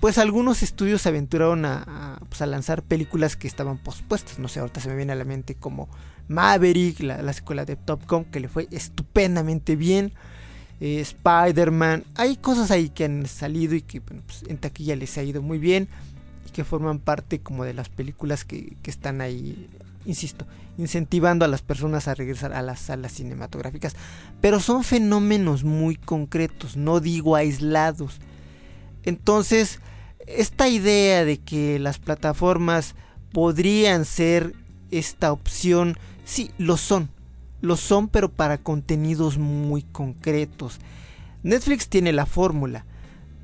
pues 0.00 0.18
algunos 0.18 0.62
estudios 0.62 1.02
se 1.02 1.08
aventuraron 1.08 1.64
a, 1.64 2.20
pues, 2.28 2.42
a, 2.42 2.46
lanzar 2.46 2.82
películas 2.82 3.36
que 3.36 3.48
estaban 3.48 3.78
pospuestas. 3.78 4.38
No 4.38 4.48
sé, 4.48 4.60
ahorita 4.60 4.80
se 4.80 4.88
me 4.88 4.96
viene 4.96 5.12
a 5.12 5.16
la 5.16 5.24
mente 5.24 5.54
como 5.54 5.88
Maverick, 6.28 7.00
la, 7.00 7.22
la 7.22 7.32
secuela 7.32 7.64
de 7.64 7.76
Top 7.76 8.08
Gun, 8.08 8.24
que 8.26 8.40
le 8.40 8.48
fue 8.48 8.68
estupendamente 8.70 9.76
bien. 9.76 10.12
Eh, 10.80 11.00
Spider-Man, 11.00 12.04
hay 12.14 12.36
cosas 12.36 12.70
ahí 12.70 12.88
que 12.90 13.04
han 13.04 13.26
salido 13.26 13.74
y 13.74 13.82
que 13.82 14.00
pues, 14.00 14.44
en 14.46 14.58
taquilla 14.58 14.94
les 14.94 15.18
ha 15.18 15.22
ido 15.24 15.42
muy 15.42 15.58
bien 15.58 15.88
que 16.58 16.64
forman 16.64 16.98
parte 16.98 17.38
como 17.38 17.64
de 17.64 17.72
las 17.72 17.88
películas 17.88 18.44
que, 18.44 18.76
están 18.82 19.20
ahí, 19.20 19.68
insisto, 20.06 20.44
incentivando 20.76 21.44
a 21.44 21.48
las 21.48 21.62
personas 21.62 22.08
a 22.08 22.16
regresar 22.16 22.52
a 22.52 22.62
las 22.62 22.80
salas 22.80 23.12
cinematográficas. 23.12 23.94
Pero 24.40 24.58
son 24.58 24.82
fenómenos 24.82 25.62
muy 25.62 25.94
concretos, 25.94 26.76
no 26.76 26.98
digo 26.98 27.36
aislados. 27.36 28.18
Entonces, 29.04 29.78
esta 30.36 30.68
idea 30.68 31.24
de 31.24 31.38
que 31.38 31.78
las 31.78 31.98
plataformas 31.98 32.94
podrían 33.32 34.04
ser 34.04 34.54
esta 34.90 35.32
opción, 35.32 35.96
sí, 36.24 36.50
lo 36.58 36.76
son. 36.76 37.10
Lo 37.60 37.76
son, 37.76 38.08
pero 38.08 38.30
para 38.30 38.58
contenidos 38.58 39.38
muy 39.38 39.82
concretos. 39.82 40.78
Netflix 41.42 41.88
tiene 41.88 42.12
la 42.12 42.26
fórmula, 42.26 42.84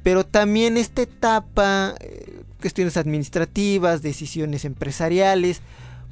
pero 0.03 0.25
también 0.25 0.77
esta 0.77 1.03
etapa 1.03 1.95
eh, 2.01 2.43
cuestiones 2.61 2.97
administrativas, 2.97 4.03
decisiones 4.03 4.65
empresariales, 4.65 5.61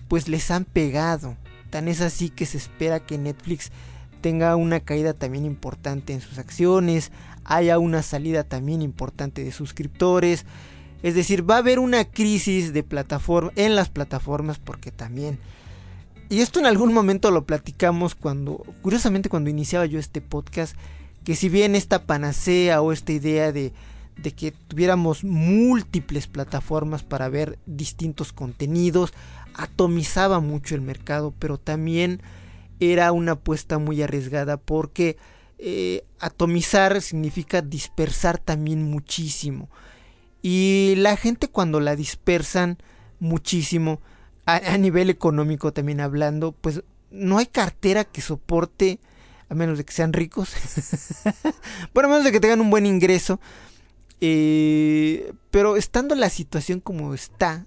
pues 0.09 0.29
les 0.29 0.51
han 0.51 0.65
pegado. 0.65 1.37
Tan 1.71 1.89
es 1.89 2.01
así 2.01 2.29
que 2.29 2.47
se 2.47 2.59
espera 2.59 3.01
que 3.01 3.19
Netflix 3.19 3.71
tenga 4.21 4.57
una 4.57 4.81
caída 4.81 5.15
también 5.15 5.45
importante 5.45 6.13
en 6.13 6.21
sus 6.21 6.39
acciones, 6.39 7.11
haya 7.45 7.79
una 7.79 8.03
salida 8.03 8.45
también 8.45 8.83
importante 8.83 9.45
de 9.45 9.53
suscriptores. 9.53 10.47
Es 11.03 11.15
decir, 11.15 11.49
va 11.49 11.57
a 11.57 11.59
haber 11.59 11.79
una 11.79 12.05
crisis 12.05 12.73
de 12.73 12.83
plataforma 12.83 13.53
en 13.57 13.75
las 13.75 13.89
plataformas 13.89 14.59
porque 14.59 14.91
también 14.91 15.39
y 16.33 16.41
esto 16.41 16.61
en 16.61 16.65
algún 16.65 16.95
momento 16.95 17.31
lo 17.31 17.45
platicamos 17.45 18.15
cuando 18.15 18.65
curiosamente 18.81 19.29
cuando 19.29 19.51
iniciaba 19.51 19.85
yo 19.85 19.99
este 19.99 20.23
podcast 20.23 20.75
que 21.25 21.37
si 21.37 21.51
bien 21.51 21.75
esta 21.75 22.07
panacea 22.07 22.81
o 22.81 22.91
esta 22.91 23.13
idea 23.13 23.53
de, 23.53 23.75
de 24.17 24.31
que 24.33 24.51
tuviéramos 24.51 25.25
múltiples 25.25 26.29
plataformas 26.29 27.03
para 27.03 27.29
ver 27.29 27.59
distintos 27.67 28.33
contenidos, 28.33 29.13
atomizaba 29.53 30.41
mucho 30.41 30.75
el 30.75 30.81
mercado, 30.81 31.35
pero 31.39 31.59
también 31.59 32.23
era 32.81 33.13
una 33.13 33.33
apuesta 33.33 33.77
muy 33.77 34.01
arriesgada 34.01 34.57
porque 34.57 35.19
eh, 35.65 36.03
atomizar 36.19 37.01
significa 37.01 37.63
dispersar 37.63 38.39
también 38.39 38.83
muchísimo. 38.83 39.71
Y 40.43 40.95
la 40.97 41.17
gente 41.17 41.47
cuando 41.47 41.79
la 41.79 41.95
dispersan 41.95 42.79
muchísimo, 43.21 44.01
a, 44.45 44.77
nivel 44.77 45.09
económico 45.09 45.73
también 45.73 46.01
hablando, 46.01 46.51
pues 46.51 46.83
no 47.13 47.39
hay 47.39 47.47
cartera 47.47 48.03
que 48.03 48.23
soporte, 48.23 48.99
a 49.49 49.55
menos 49.55 49.79
de 49.79 49.85
que 49.85 49.93
sean 49.93 50.13
ricos, 50.13 50.53
bueno, 51.95 52.09
a 52.09 52.11
menos 52.11 52.25
de 52.25 52.33
que 52.33 52.41
tengan 52.41 52.61
un 52.61 52.71
buen 52.71 52.85
ingreso, 52.85 53.39
eh, 54.21 55.33
pero 55.53 55.77
estando 55.77 56.17
la 56.17 56.29
situación 56.29 56.81
como 56.81 57.15
está, 57.15 57.67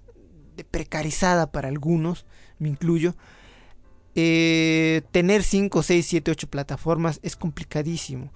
de 0.54 0.64
precarizada 0.64 1.50
para 1.50 1.68
algunos, 1.68 2.26
me 2.58 2.68
incluyo, 2.68 3.16
eh, 4.18 5.02
tener 5.10 5.42
5, 5.42 5.82
6, 5.82 6.06
7, 6.06 6.30
8 6.30 6.48
plataformas 6.48 7.20
es 7.22 7.36
complicadísimo. 7.36 8.32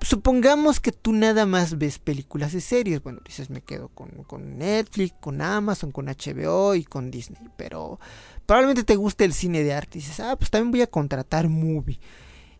Supongamos 0.00 0.78
que 0.78 0.92
tú 0.92 1.12
nada 1.12 1.44
más 1.44 1.76
ves 1.76 1.98
películas 1.98 2.54
y 2.54 2.60
series. 2.60 3.02
Bueno, 3.02 3.18
dices, 3.26 3.50
me 3.50 3.60
quedo 3.60 3.88
con, 3.88 4.58
Netflix, 4.58 5.16
con 5.20 5.42
Amazon, 5.42 5.90
con 5.90 6.06
HBO 6.06 6.76
y 6.76 6.84
con 6.84 7.10
Disney. 7.10 7.40
Pero 7.56 7.98
probablemente 8.46 8.84
te 8.84 8.94
guste 8.94 9.24
el 9.24 9.32
cine 9.32 9.64
de 9.64 9.74
arte. 9.74 9.98
Y 9.98 10.02
dices, 10.02 10.20
ah, 10.20 10.36
pues 10.36 10.52
también 10.52 10.70
voy 10.70 10.82
a 10.82 10.86
contratar 10.86 11.48
Movie. 11.48 11.98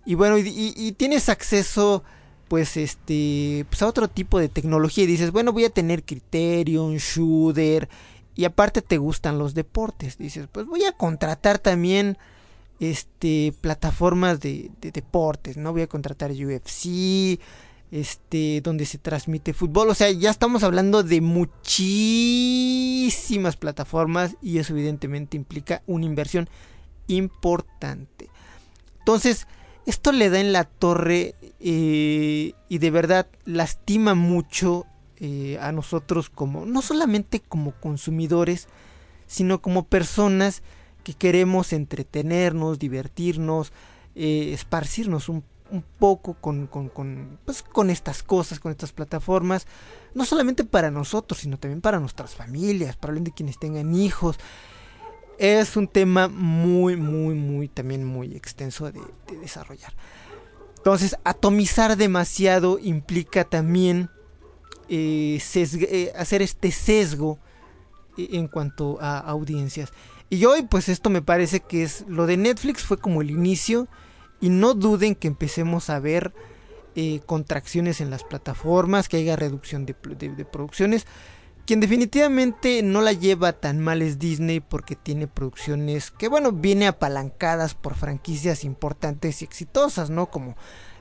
Y 0.04 0.16
bueno, 0.16 0.36
y, 0.36 0.92
tienes 0.98 1.28
acceso, 1.28 2.02
pues, 2.48 2.76
este, 2.76 3.66
pues 3.70 3.82
a 3.82 3.86
otro 3.86 4.08
tipo 4.08 4.40
de 4.40 4.48
tecnología. 4.48 5.04
Y 5.04 5.06
dices, 5.06 5.30
bueno, 5.30 5.52
voy 5.52 5.64
a 5.64 5.70
tener 5.70 6.02
Criterion, 6.02 6.96
Shooter. 6.96 7.88
Y 8.34 8.46
aparte 8.46 8.82
te 8.82 8.98
gustan 8.98 9.38
los 9.38 9.54
deportes. 9.54 10.18
Dices, 10.18 10.48
pues 10.50 10.66
voy 10.66 10.84
a 10.86 10.92
contratar 10.92 11.60
también 11.60 12.18
este 12.80 13.54
plataformas 13.60 14.40
de, 14.40 14.70
deportes, 14.80 15.56
¿no? 15.56 15.72
Voy 15.72 15.82
a 15.82 15.88
contratar 15.88 16.30
UFC, 16.30 17.40
este, 17.90 18.60
donde 18.62 18.86
se 18.86 18.98
transmite 18.98 19.52
fútbol. 19.52 19.90
O 19.90 19.94
sea, 19.94 20.08
ya 20.10 20.30
estamos 20.30 20.62
hablando 20.62 21.02
de 21.02 21.20
muchísimas 21.20 23.56
plataformas 23.56 24.36
y 24.42 24.58
eso 24.58 24.74
evidentemente 24.74 25.36
implica 25.36 25.82
una 25.86 26.06
inversión 26.06 26.48
importante. 27.08 28.30
Entonces, 28.98 29.48
esto 29.86 30.12
le 30.12 30.30
da 30.30 30.38
en 30.38 30.52
la 30.52 30.62
torre 30.64 31.34
eh, 31.60 32.52
y 32.68 32.78
de 32.78 32.90
verdad 32.90 33.26
lastima 33.46 34.14
mucho 34.14 34.86
eh, 35.16 35.58
a 35.60 35.72
nosotros 35.72 36.30
como, 36.30 36.66
no 36.66 36.82
solamente 36.82 37.40
como 37.40 37.72
consumidores, 37.72 38.68
sino 39.26 39.60
como 39.60 39.86
personas 39.86 40.62
que 41.08 41.14
queremos 41.14 41.72
entretenernos, 41.72 42.78
divertirnos, 42.78 43.72
eh, 44.14 44.50
esparcirnos 44.52 45.30
un, 45.30 45.42
poco 45.98 46.34
con, 46.34 46.66
con, 46.66 47.38
pues, 47.46 47.62
con 47.62 47.88
estas 47.88 48.22
cosas, 48.22 48.60
con 48.60 48.72
estas 48.72 48.92
plataformas, 48.92 49.66
no 50.12 50.26
solamente 50.26 50.64
para 50.64 50.90
nosotros, 50.90 51.40
sino 51.40 51.58
también 51.58 51.80
para 51.80 51.98
nuestras 51.98 52.34
familias, 52.34 52.96
probablemente 52.96 53.32
quienes 53.34 53.58
tengan 53.58 53.94
hijos. 53.94 54.36
Es 55.38 55.76
un 55.78 55.88
tema 55.88 56.28
muy, 56.28 56.96
muy, 56.96 57.34
muy, 57.34 57.68
también 57.68 58.04
muy 58.04 58.36
extenso 58.36 58.92
de, 58.92 59.00
desarrollar. 59.40 59.94
Entonces, 60.76 61.16
atomizar 61.24 61.96
demasiado 61.96 62.78
implica 62.78 63.44
también 63.44 64.10
eh, 64.90 65.40
eh, 65.54 66.12
hacer 66.16 66.42
este 66.42 66.70
sesgo 66.70 67.38
en 68.18 68.48
cuanto 68.48 68.98
a 69.00 69.18
audiencias. 69.18 69.90
Y 70.30 70.44
hoy 70.44 70.62
pues 70.62 70.88
esto 70.88 71.10
me 71.10 71.22
parece 71.22 71.60
que 71.60 71.82
es 71.82 72.04
lo 72.06 72.26
de 72.26 72.36
Netflix 72.36 72.82
fue 72.82 72.98
como 72.98 73.22
el 73.22 73.30
inicio 73.30 73.88
y 74.40 74.50
no 74.50 74.74
duden 74.74 75.14
que 75.14 75.28
empecemos 75.28 75.90
a 75.90 75.98
ver 76.00 76.34
eh, 76.94 77.20
contracciones 77.26 78.00
en 78.00 78.10
las 78.10 78.24
plataformas, 78.24 79.08
que 79.08 79.18
haya 79.18 79.36
reducción 79.36 79.86
de, 79.86 79.94
producciones. 79.94 81.06
Quien 81.64 81.80
definitivamente 81.80 82.82
no 82.82 83.02
la 83.02 83.12
lleva 83.12 83.52
tan 83.52 83.78
mal 83.78 84.02
es 84.02 84.18
Disney 84.18 84.60
porque 84.60 84.96
tiene 84.96 85.28
producciones 85.28 86.10
que 86.10 86.28
bueno, 86.28 86.50
viene 86.52 86.88
apalancadas 86.88 87.74
por 87.74 87.94
franquicias 87.94 88.64
importantes 88.64 89.42
y 89.42 89.44
exitosas, 89.44 90.10
¿no? 90.10 90.26
Como 90.26 90.56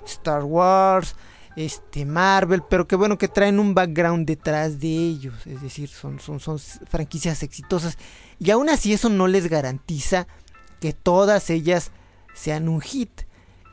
Star 0.05 0.43
Wars, 0.43 1.15
este 1.57 2.05
Marvel, 2.05 2.61
pero 2.69 2.87
que 2.87 2.95
bueno 2.95 3.17
que 3.17 3.27
traen 3.27 3.59
un 3.59 3.73
background 3.73 4.27
detrás 4.27 4.79
de 4.79 4.89
ellos, 4.89 5.35
es 5.47 5.59
decir, 5.61 5.89
son, 5.89 6.19
son, 6.19 6.39
son 6.39 6.59
franquicias 6.59 7.41
exitosas 7.41 7.97
y 8.39 8.51
aún 8.51 8.69
así 8.69 8.93
eso 8.93 9.09
no 9.09 9.27
les 9.27 9.47
garantiza 9.47 10.27
que 10.79 10.93
todas 10.93 11.49
ellas 11.49 11.91
sean 12.35 12.69
un 12.69 12.79
hit. 12.79 13.23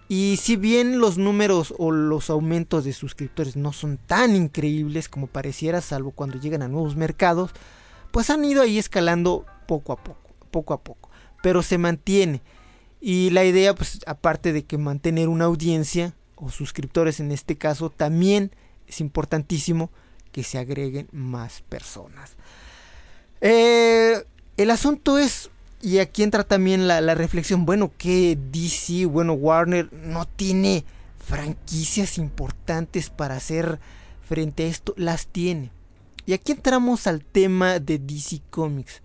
Y 0.08 0.38
si 0.40 0.56
bien 0.56 0.98
los 0.98 1.18
números 1.18 1.74
o 1.78 1.90
los 1.90 2.30
aumentos 2.30 2.84
de 2.84 2.94
suscriptores 2.94 3.56
no 3.56 3.72
son 3.72 3.98
tan 3.98 4.34
increíbles 4.34 5.08
como 5.08 5.26
pareciera, 5.26 5.80
salvo 5.80 6.10
cuando 6.10 6.38
llegan 6.38 6.62
a 6.62 6.68
nuevos 6.68 6.96
mercados, 6.96 7.50
pues 8.10 8.30
han 8.30 8.44
ido 8.44 8.62
ahí 8.62 8.78
escalando 8.78 9.44
poco 9.66 9.92
a 9.92 9.96
poco, 9.96 10.30
poco 10.50 10.72
a 10.72 10.82
poco, 10.82 11.10
pero 11.42 11.62
se 11.62 11.78
mantiene. 11.78 12.42
Y 13.00 13.30
la 13.30 13.44
idea, 13.44 13.74
pues 13.74 14.00
aparte 14.06 14.54
de 14.54 14.64
que 14.64 14.78
mantener 14.78 15.28
una 15.28 15.44
audiencia, 15.44 16.14
o 16.36 16.50
suscriptores 16.50 17.20
en 17.20 17.32
este 17.32 17.56
caso, 17.56 17.90
también 17.90 18.52
es 18.86 19.00
importantísimo 19.00 19.90
que 20.32 20.42
se 20.42 20.58
agreguen 20.58 21.08
más 21.12 21.62
personas. 21.68 22.32
Eh, 23.40 24.24
el 24.56 24.70
asunto 24.70 25.18
es, 25.18 25.50
y 25.80 25.98
aquí 25.98 26.22
entra 26.22 26.44
también 26.44 26.88
la, 26.88 27.00
la, 27.00 27.14
reflexión, 27.14 27.66
bueno, 27.66 27.92
que 27.96 28.38
DC, 28.50 29.06
bueno, 29.06 29.34
Warner 29.34 29.92
no 29.92 30.26
tiene 30.26 30.84
franquicias 31.18 32.18
importantes 32.18 33.10
para 33.10 33.36
hacer 33.36 33.78
frente 34.26 34.64
a 34.64 34.66
esto, 34.66 34.94
las 34.96 35.26
tiene. 35.26 35.70
Y 36.26 36.32
aquí 36.32 36.52
entramos 36.52 37.06
al 37.06 37.24
tema 37.24 37.78
de 37.78 37.98
DC 37.98 38.40
Comics. 38.50 39.02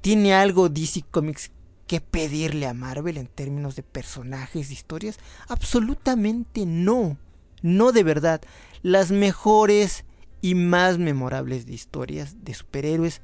¿Tiene 0.00 0.34
algo 0.34 0.68
DC 0.68 1.04
Comics 1.10 1.50
que 1.92 2.00
pedirle 2.00 2.66
a 2.66 2.72
Marvel 2.72 3.18
en 3.18 3.26
términos 3.26 3.76
de 3.76 3.82
personajes, 3.82 4.70
y 4.70 4.72
historias? 4.72 5.18
Absolutamente 5.46 6.64
no. 6.64 7.18
No 7.60 7.92
de 7.92 8.02
verdad. 8.02 8.40
Las 8.80 9.10
mejores 9.10 10.06
y 10.40 10.54
más 10.54 10.96
memorables 10.96 11.66
de 11.66 11.74
historias 11.74 12.42
de 12.44 12.54
superhéroes 12.54 13.20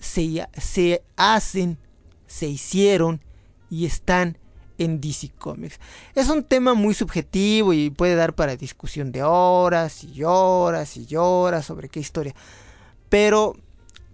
se, 0.00 0.48
se 0.56 1.02
hacen, 1.16 1.76
se 2.26 2.48
hicieron 2.48 3.20
y 3.68 3.84
están 3.84 4.38
en 4.78 5.02
DC 5.02 5.32
Comics. 5.38 5.78
Es 6.14 6.30
un 6.30 6.44
tema 6.44 6.72
muy 6.72 6.94
subjetivo 6.94 7.74
y 7.74 7.90
puede 7.90 8.14
dar 8.14 8.34
para 8.34 8.56
discusión 8.56 9.12
de 9.12 9.22
horas 9.22 10.02
y 10.02 10.24
horas 10.24 10.96
y 10.96 11.14
horas 11.14 11.66
sobre 11.66 11.90
qué 11.90 12.00
historia. 12.00 12.34
Pero 13.10 13.54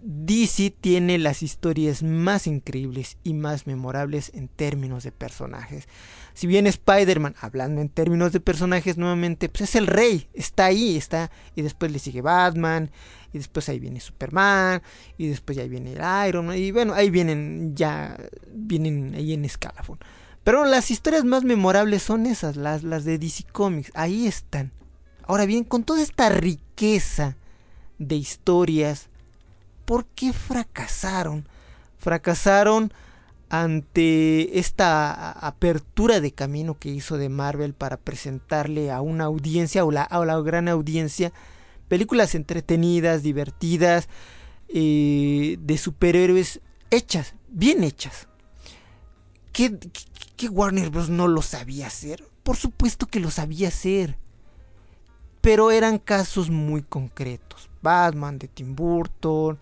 DC 0.07 0.69
tiene 0.69 1.17
las 1.17 1.41
historias 1.41 2.03
más 2.03 2.45
increíbles 2.45 3.17
y 3.23 3.33
más 3.33 3.65
memorables 3.65 4.31
en 4.35 4.47
términos 4.47 5.03
de 5.03 5.11
personajes. 5.11 5.87
Si 6.35 6.45
bien 6.45 6.67
Spider-Man, 6.67 7.33
hablando 7.41 7.81
en 7.81 7.89
términos 7.89 8.31
de 8.31 8.39
personajes 8.39 8.97
nuevamente, 8.97 9.49
pues 9.49 9.61
es 9.61 9.75
el 9.75 9.87
rey, 9.87 10.29
está 10.35 10.65
ahí, 10.65 10.95
está, 10.95 11.31
y 11.55 11.63
después 11.63 11.91
le 11.91 11.97
sigue 11.97 12.21
Batman, 12.21 12.91
y 13.33 13.39
después 13.39 13.67
ahí 13.67 13.79
viene 13.79 13.99
Superman, 13.99 14.83
y 15.17 15.25
después 15.25 15.57
ya 15.57 15.63
viene 15.63 15.93
el 15.93 16.29
Iron 16.29 16.45
Man, 16.45 16.57
y 16.59 16.69
bueno, 16.69 16.93
ahí 16.93 17.09
vienen 17.09 17.75
ya, 17.75 18.15
vienen 18.53 19.15
ahí 19.15 19.33
en 19.33 19.43
escalafón. 19.43 19.97
Pero 20.43 20.65
las 20.65 20.91
historias 20.91 21.23
más 21.23 21.43
memorables 21.43 22.03
son 22.03 22.27
esas, 22.27 22.57
las, 22.57 22.83
las 22.83 23.05
de 23.05 23.17
DC 23.17 23.45
Comics, 23.51 23.91
ahí 23.95 24.27
están. 24.27 24.71
Ahora 25.23 25.47
bien, 25.47 25.63
con 25.63 25.83
toda 25.83 26.03
esta 26.03 26.29
riqueza 26.29 27.37
de 27.97 28.17
historias, 28.17 29.09
¿por 29.85 30.05
qué 30.05 30.33
fracasaron? 30.33 31.47
Fracasaron 31.97 32.91
ante 33.49 34.59
esta 34.59 35.31
apertura 35.31 36.19
de 36.19 36.31
camino 36.31 36.77
que 36.77 36.89
hizo 36.89 37.17
de 37.17 37.29
Marvel 37.29 37.73
para 37.73 37.97
presentarle 37.97 38.91
a 38.91 39.01
una 39.01 39.25
audiencia 39.25 39.85
o 39.85 39.91
la, 39.91 40.03
a 40.03 40.25
la 40.25 40.39
gran 40.41 40.67
audiencia 40.67 41.31
películas 41.87 42.35
entretenidas, 42.35 43.23
divertidas, 43.23 44.09
eh, 44.67 45.57
de 45.59 45.77
superhéroes 45.77 46.61
hechas, 46.89 47.35
bien 47.49 47.83
hechas. 47.83 48.27
¿Qué, 49.51 49.77
¿Qué, 50.35 50.49
Warner 50.49 50.89
Bros. 50.89 51.09
no 51.09 51.27
lo 51.27 51.41
sabía 51.41 51.87
hacer? 51.87 52.27
Por 52.43 52.57
supuesto 52.57 53.07
que 53.07 53.19
lo 53.19 53.31
sabía 53.31 53.69
hacer. 53.69 54.17
Pero 55.41 55.71
eran 55.71 55.99
casos 55.99 56.49
muy 56.49 56.81
concretos. 56.81 57.69
Batman 57.85 58.39
de 58.39 58.47
Tim 58.47 58.75
Burton, 58.75 59.59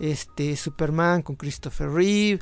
este 0.00 0.56
Superman 0.56 1.22
con 1.22 1.36
Christopher 1.36 1.88
Reeve, 1.88 2.40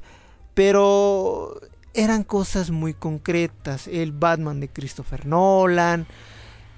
pero 0.54 1.60
eran 1.94 2.24
cosas 2.24 2.70
muy 2.70 2.94
concretas. 2.94 3.86
El 3.86 4.12
Batman 4.12 4.60
de 4.60 4.68
Christopher 4.68 5.26
Nolan, 5.26 6.06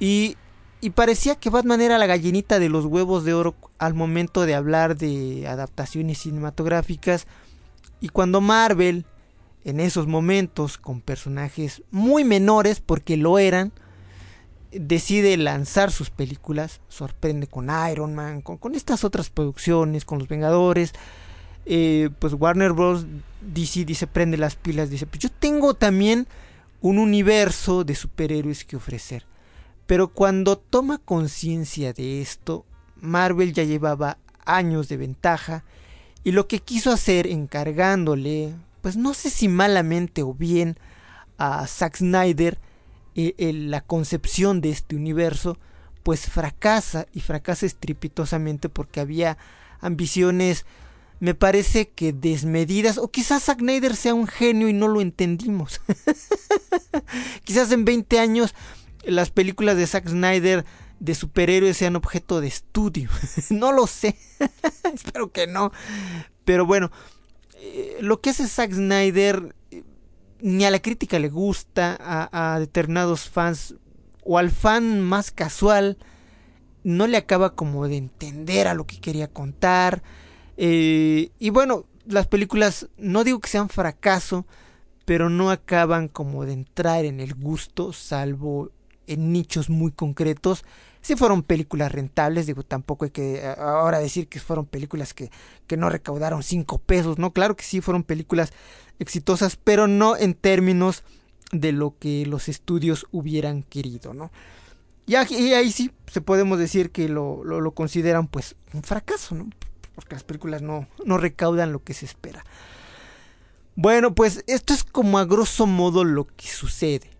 Y, 0.01 0.37
y 0.81 0.91
parecía 0.91 1.37
que 1.37 1.51
Batman 1.51 1.81
era 1.81 1.99
la 1.99 2.07
gallinita 2.07 2.59
de 2.59 2.69
los 2.69 2.85
huevos 2.85 3.25
de 3.25 3.33
oro 3.33 3.55
al 3.79 3.95
momento 3.95 4.45
de 4.45 4.55
hablar 4.55 4.97
de 4.97 5.47
adaptaciones 5.47 6.19
cinematográficas. 6.19 7.27
Y 8.01 8.09
cuando 8.09 8.41
Marvel, 8.41 9.07
en 9.65 9.79
esos 9.81 10.07
momentos, 10.07 10.77
con 10.77 11.01
personajes 11.01 11.83
muy 11.91 12.25
menores, 12.25 12.81
porque 12.81 13.17
lo 13.17 13.39
eran, 13.39 13.73
decide 14.79 15.37
lanzar 15.37 15.91
sus 15.91 16.11
películas, 16.11 16.81
sorprende 16.89 17.47
con 17.47 17.71
Iron 17.91 18.15
Man, 18.15 18.43
con, 18.43 18.75
estas 18.75 19.05
otras 19.05 19.31
producciones, 19.31 20.05
con 20.05 20.19
los 20.19 20.29
Vengadores, 20.29 20.93
eh, 21.67 22.11
pues 22.19 22.35
Warner 22.35 22.73
Bros. 22.73 23.07
DC 23.41 23.85
dice, 23.85 24.07
prende 24.07 24.37
las 24.37 24.57
pilas, 24.57 24.91
dice, 24.91 25.07
pues 25.07 25.21
yo 25.21 25.29
tengo 25.31 25.75
también 25.75 26.27
un 26.81 26.99
universo 26.99 27.85
de 27.85 27.95
superhéroes 27.95 28.65
que 28.65 28.77
ofrecer. 28.77 29.25
Pero 29.87 30.09
cuando 30.09 30.57
toma 30.57 30.99
conciencia 30.99 31.93
de 31.93 32.23
esto, 32.23 32.65
Marvel 33.01 33.53
ya 33.53 33.65
llevaba 33.65 34.19
años 34.47 34.89
de 34.89 34.97
ventaja 34.97 35.65
y 36.23 36.33
lo 36.33 36.49
que 36.49 36.61
quiso 36.61 36.91
hacer 36.91 37.27
encargándole, 37.27 38.55
pues 38.81 38.97
no 38.97 39.13
sé 39.13 39.31
si 39.31 39.49
malamente 39.49 40.23
o 40.23 40.33
bien, 40.33 40.79
a 41.37 41.67
Zack 41.67 41.97
Snyder 41.97 42.59
eh, 43.15 43.53
la 43.53 43.81
concepción 43.81 44.61
de 44.61 44.71
este 44.71 44.97
universo, 44.97 45.59
pues 46.03 46.27
fracasa 46.27 47.07
y 47.13 47.21
fracasa 47.21 47.67
estrepitosamente 47.67 48.69
porque 48.69 49.01
había 49.01 49.39
ambiciones 49.81 50.67
me 51.21 51.35
parece 51.35 51.89
que 51.89 52.13
desmedidas, 52.13 52.99
o 52.99 53.09
quizás 53.09 53.45
Zack 53.45 53.61
Snyder 53.61 53.97
sea 53.97 54.15
un 54.15 54.27
genio 54.27 54.69
y 54.69 54.73
no 54.73 54.89
lo 54.89 55.01
entendimos. 55.01 55.81
quizás 57.45 57.73
en 57.73 57.85
20 57.85 58.19
años 58.19 58.55
las 59.05 59.31
películas 59.31 59.77
de 59.77 59.87
Zack 59.87 60.09
Snyder 60.09 60.65
de 61.01 61.15
superhéroes 61.15 61.77
sean 61.77 61.97
objeto 61.97 62.41
de 62.41 62.49
estudio. 62.49 63.11
no 63.51 63.73
lo 63.73 63.87
sé. 63.87 64.17
Espero 64.95 65.31
que 65.33 65.47
no. 65.47 65.73
Pero 66.45 66.67
bueno, 66.67 66.91
eh, 67.57 67.99
lo 68.01 68.21
que 68.21 68.31
hace 68.31 68.47
Zack 68.47 68.73
Snyder 68.73 69.55
ni 70.41 70.65
a 70.65 70.71
la 70.71 70.81
crítica 70.81 71.19
le 71.19 71.29
gusta, 71.29 71.97
a, 72.01 72.59
determinados 72.59 73.29
fans 73.29 73.75
o 74.25 74.39
al 74.39 74.51
fan 74.51 75.01
más 75.01 75.31
casual 75.31 75.99
no 76.83 77.07
le 77.07 77.17
acaba 77.17 77.55
como 77.55 77.89
de 77.89 77.97
entender 77.97 78.69
a 78.69 78.75
lo 78.75 78.87
que 78.87 79.01
quería 79.01 79.29
contar 79.29 80.03
eh, 80.57 81.31
y 81.39 81.51
bueno, 81.51 81.87
las 82.07 82.27
películas 82.27 82.89
no 82.97 83.25
digo 83.25 83.41
que 83.41 83.49
sean 83.49 83.69
fracaso, 83.69 84.47
pero 85.05 85.29
no 85.29 85.51
acaban 85.51 86.09
como 86.09 86.45
de 86.45 86.53
entrar 86.53 87.05
en 87.05 87.21
el 87.21 87.35
gusto, 87.35 87.93
salvo 87.93 88.71
en 89.07 89.33
nichos 89.33 89.69
muy 89.69 89.93
concretos. 89.93 90.65
Si 91.03 91.17
fueron 91.17 91.43
películas 91.43 91.93
rentables, 91.93 92.47
digo, 92.47 92.63
tampoco 92.63 93.05
hay 93.05 93.11
que 93.11 93.45
ahora 93.59 93.99
decir 93.99 94.29
que 94.29 94.41
fueron 94.41 94.65
películas 94.65 95.13
que, 95.13 95.31
que 95.67 95.77
no 95.77 95.91
recaudaron 95.91 96.43
5 96.43 96.79
pesos, 96.79 97.19
¿no? 97.19 97.33
Claro 97.33 97.57
que 97.57 97.65
sí 97.65 97.83
fueron 97.83 98.05
películas 98.05 98.53
exitosas, 98.99 99.57
pero 99.57 99.87
no 99.87 100.17
en 100.17 100.35
términos 100.35 101.03
de 101.53 101.73
lo 101.73 101.97
que 101.99 102.27
los 102.27 102.49
estudios 102.49 103.07
hubieran 103.11 103.63
querido, 103.63 104.15
¿no? 104.15 104.31
Y, 105.07 105.17
ahí 105.17 105.71
sí 105.71 105.91
se 106.11 106.23
podemos 106.23 106.59
decir 106.59 106.91
que 106.91 107.09
lo, 107.09 107.45
lo, 107.45 107.71
consideran 107.73 108.27
pues 108.27 108.57
un 108.73 108.83
fracaso, 108.83 109.35
¿no? 109.35 109.51
porque 109.95 110.15
las 110.15 110.25
películas 110.25 110.63
no, 110.63 110.87
no 111.05 111.19
recaudan 111.19 111.73
lo 111.73 111.83
que 111.83 111.95
se 111.95 112.07
espera. 112.07 112.45
Bueno, 113.77 114.15
pues 114.15 114.45
esto 114.47 114.73
es 114.73 114.85
como 114.85 115.19
a 115.19 115.25
grosso 115.25 115.67
modo 115.67 116.05
lo 116.05 116.27
que 116.27 116.47
sucede. 116.49 117.11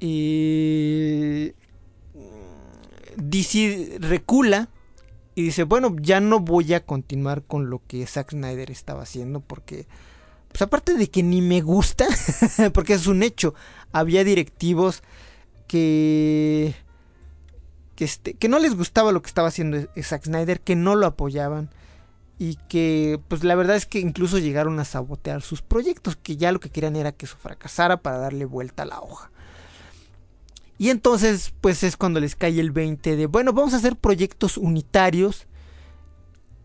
Eh, 0.00 1.54
DC 3.16 3.98
recula 4.00 4.68
y 5.34 5.42
dice, 5.42 5.64
bueno, 5.64 5.94
ya 6.00 6.20
no 6.20 6.40
voy 6.40 6.74
a 6.74 6.84
continuar 6.84 7.42
con 7.42 7.70
lo 7.70 7.82
que 7.86 8.06
Zack 8.06 8.30
Snyder 8.30 8.70
estaba 8.70 9.02
haciendo 9.02 9.40
porque, 9.40 9.86
pues 10.56 10.62
aparte 10.62 10.94
de 10.94 11.10
que 11.10 11.22
ni 11.22 11.42
me 11.42 11.60
gusta, 11.60 12.06
porque 12.72 12.94
es 12.94 13.06
un 13.06 13.22
hecho, 13.22 13.54
había 13.92 14.24
directivos 14.24 15.02
que... 15.68 16.74
Que, 17.94 18.06
este, 18.06 18.32
que 18.32 18.48
no 18.48 18.58
les 18.58 18.74
gustaba 18.74 19.12
lo 19.12 19.20
que 19.20 19.28
estaba 19.28 19.48
haciendo 19.48 19.86
Zack 20.02 20.24
Snyder, 20.24 20.62
que 20.62 20.74
no 20.74 20.94
lo 20.96 21.06
apoyaban, 21.06 21.68
y 22.38 22.56
que 22.68 23.20
pues 23.28 23.44
la 23.44 23.54
verdad 23.54 23.76
es 23.76 23.84
que 23.84 24.00
incluso 24.00 24.38
llegaron 24.38 24.80
a 24.80 24.86
sabotear 24.86 25.42
sus 25.42 25.60
proyectos, 25.60 26.16
que 26.16 26.38
ya 26.38 26.52
lo 26.52 26.60
que 26.60 26.70
querían 26.70 26.96
era 26.96 27.12
que 27.12 27.26
eso 27.26 27.36
fracasara 27.36 27.98
para 27.98 28.16
darle 28.16 28.46
vuelta 28.46 28.84
a 28.84 28.86
la 28.86 29.00
hoja. 29.00 29.30
Y 30.78 30.88
entonces 30.88 31.52
pues 31.60 31.82
es 31.82 31.98
cuando 31.98 32.18
les 32.18 32.34
cae 32.34 32.58
el 32.58 32.70
20 32.70 33.16
de, 33.16 33.26
bueno, 33.26 33.52
vamos 33.52 33.74
a 33.74 33.76
hacer 33.76 33.96
proyectos 33.96 34.56
unitarios 34.56 35.46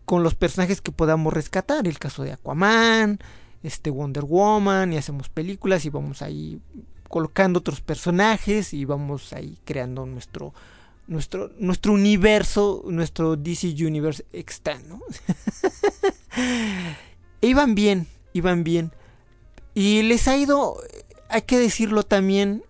con 0.06 0.22
los 0.22 0.34
personajes 0.34 0.80
que 0.80 0.92
podamos 0.92 1.34
rescatar, 1.34 1.86
el 1.86 1.98
caso 1.98 2.22
de 2.22 2.32
Aquaman, 2.32 3.18
este 3.62 3.90
Wonder 3.90 4.24
Woman, 4.24 4.92
y 4.92 4.96
hacemos 4.96 5.28
películas 5.28 5.84
y 5.84 5.90
vamos 5.90 6.22
ahí 6.22 6.60
colocando 7.08 7.60
otros 7.60 7.80
personajes 7.80 8.72
y 8.72 8.84
vamos 8.84 9.32
ahí 9.32 9.58
creando 9.64 10.06
nuestro 10.06 10.54
nuestro, 11.06 11.50
nuestro 11.58 11.92
universo, 11.92 12.82
nuestro 12.86 13.36
DC 13.36 13.74
Universe 13.84 14.24
externo. 14.32 15.00
iban 17.40 17.74
bien, 17.74 18.06
iban 18.32 18.64
bien. 18.64 18.92
Y 19.74 20.02
les 20.02 20.28
ha 20.28 20.36
ido, 20.36 20.76
hay 21.28 21.42
que 21.42 21.58
decirlo 21.58 22.02
también, 22.02 22.62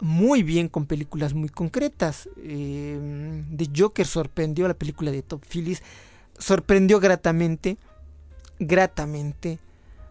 muy 0.00 0.42
bien 0.42 0.68
con 0.68 0.86
películas 0.86 1.34
muy 1.34 1.48
concretas. 1.48 2.28
Eh, 2.38 3.44
The 3.56 3.68
Joker 3.76 4.06
sorprendió 4.06 4.66
la 4.66 4.74
película 4.74 5.10
de 5.10 5.22
Top 5.22 5.44
Phillips. 5.46 5.82
Sorprendió 6.38 7.00
gratamente. 7.00 7.76
Gratamente. 8.58 9.58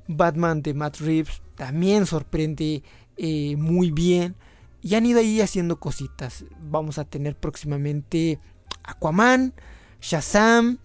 Batman 0.10 0.64
de 0.64 0.74
Matt 0.74 0.98
Reeves 0.98 1.42
también 1.56 2.06
sorprende 2.08 2.84
eh, 3.16 3.56
muy 3.58 3.92
bien. 3.92 4.36
Y 4.82 4.96
han 4.96 5.06
ido 5.06 5.20
ahí 5.20 5.40
haciendo 5.40 5.80
cositas. 5.80 6.46
Vamos 6.60 6.98
a 6.98 7.06
tener 7.06 7.36
próximamente 7.36 8.40
Aquaman, 8.84 9.54
Shazam, 10.02 10.80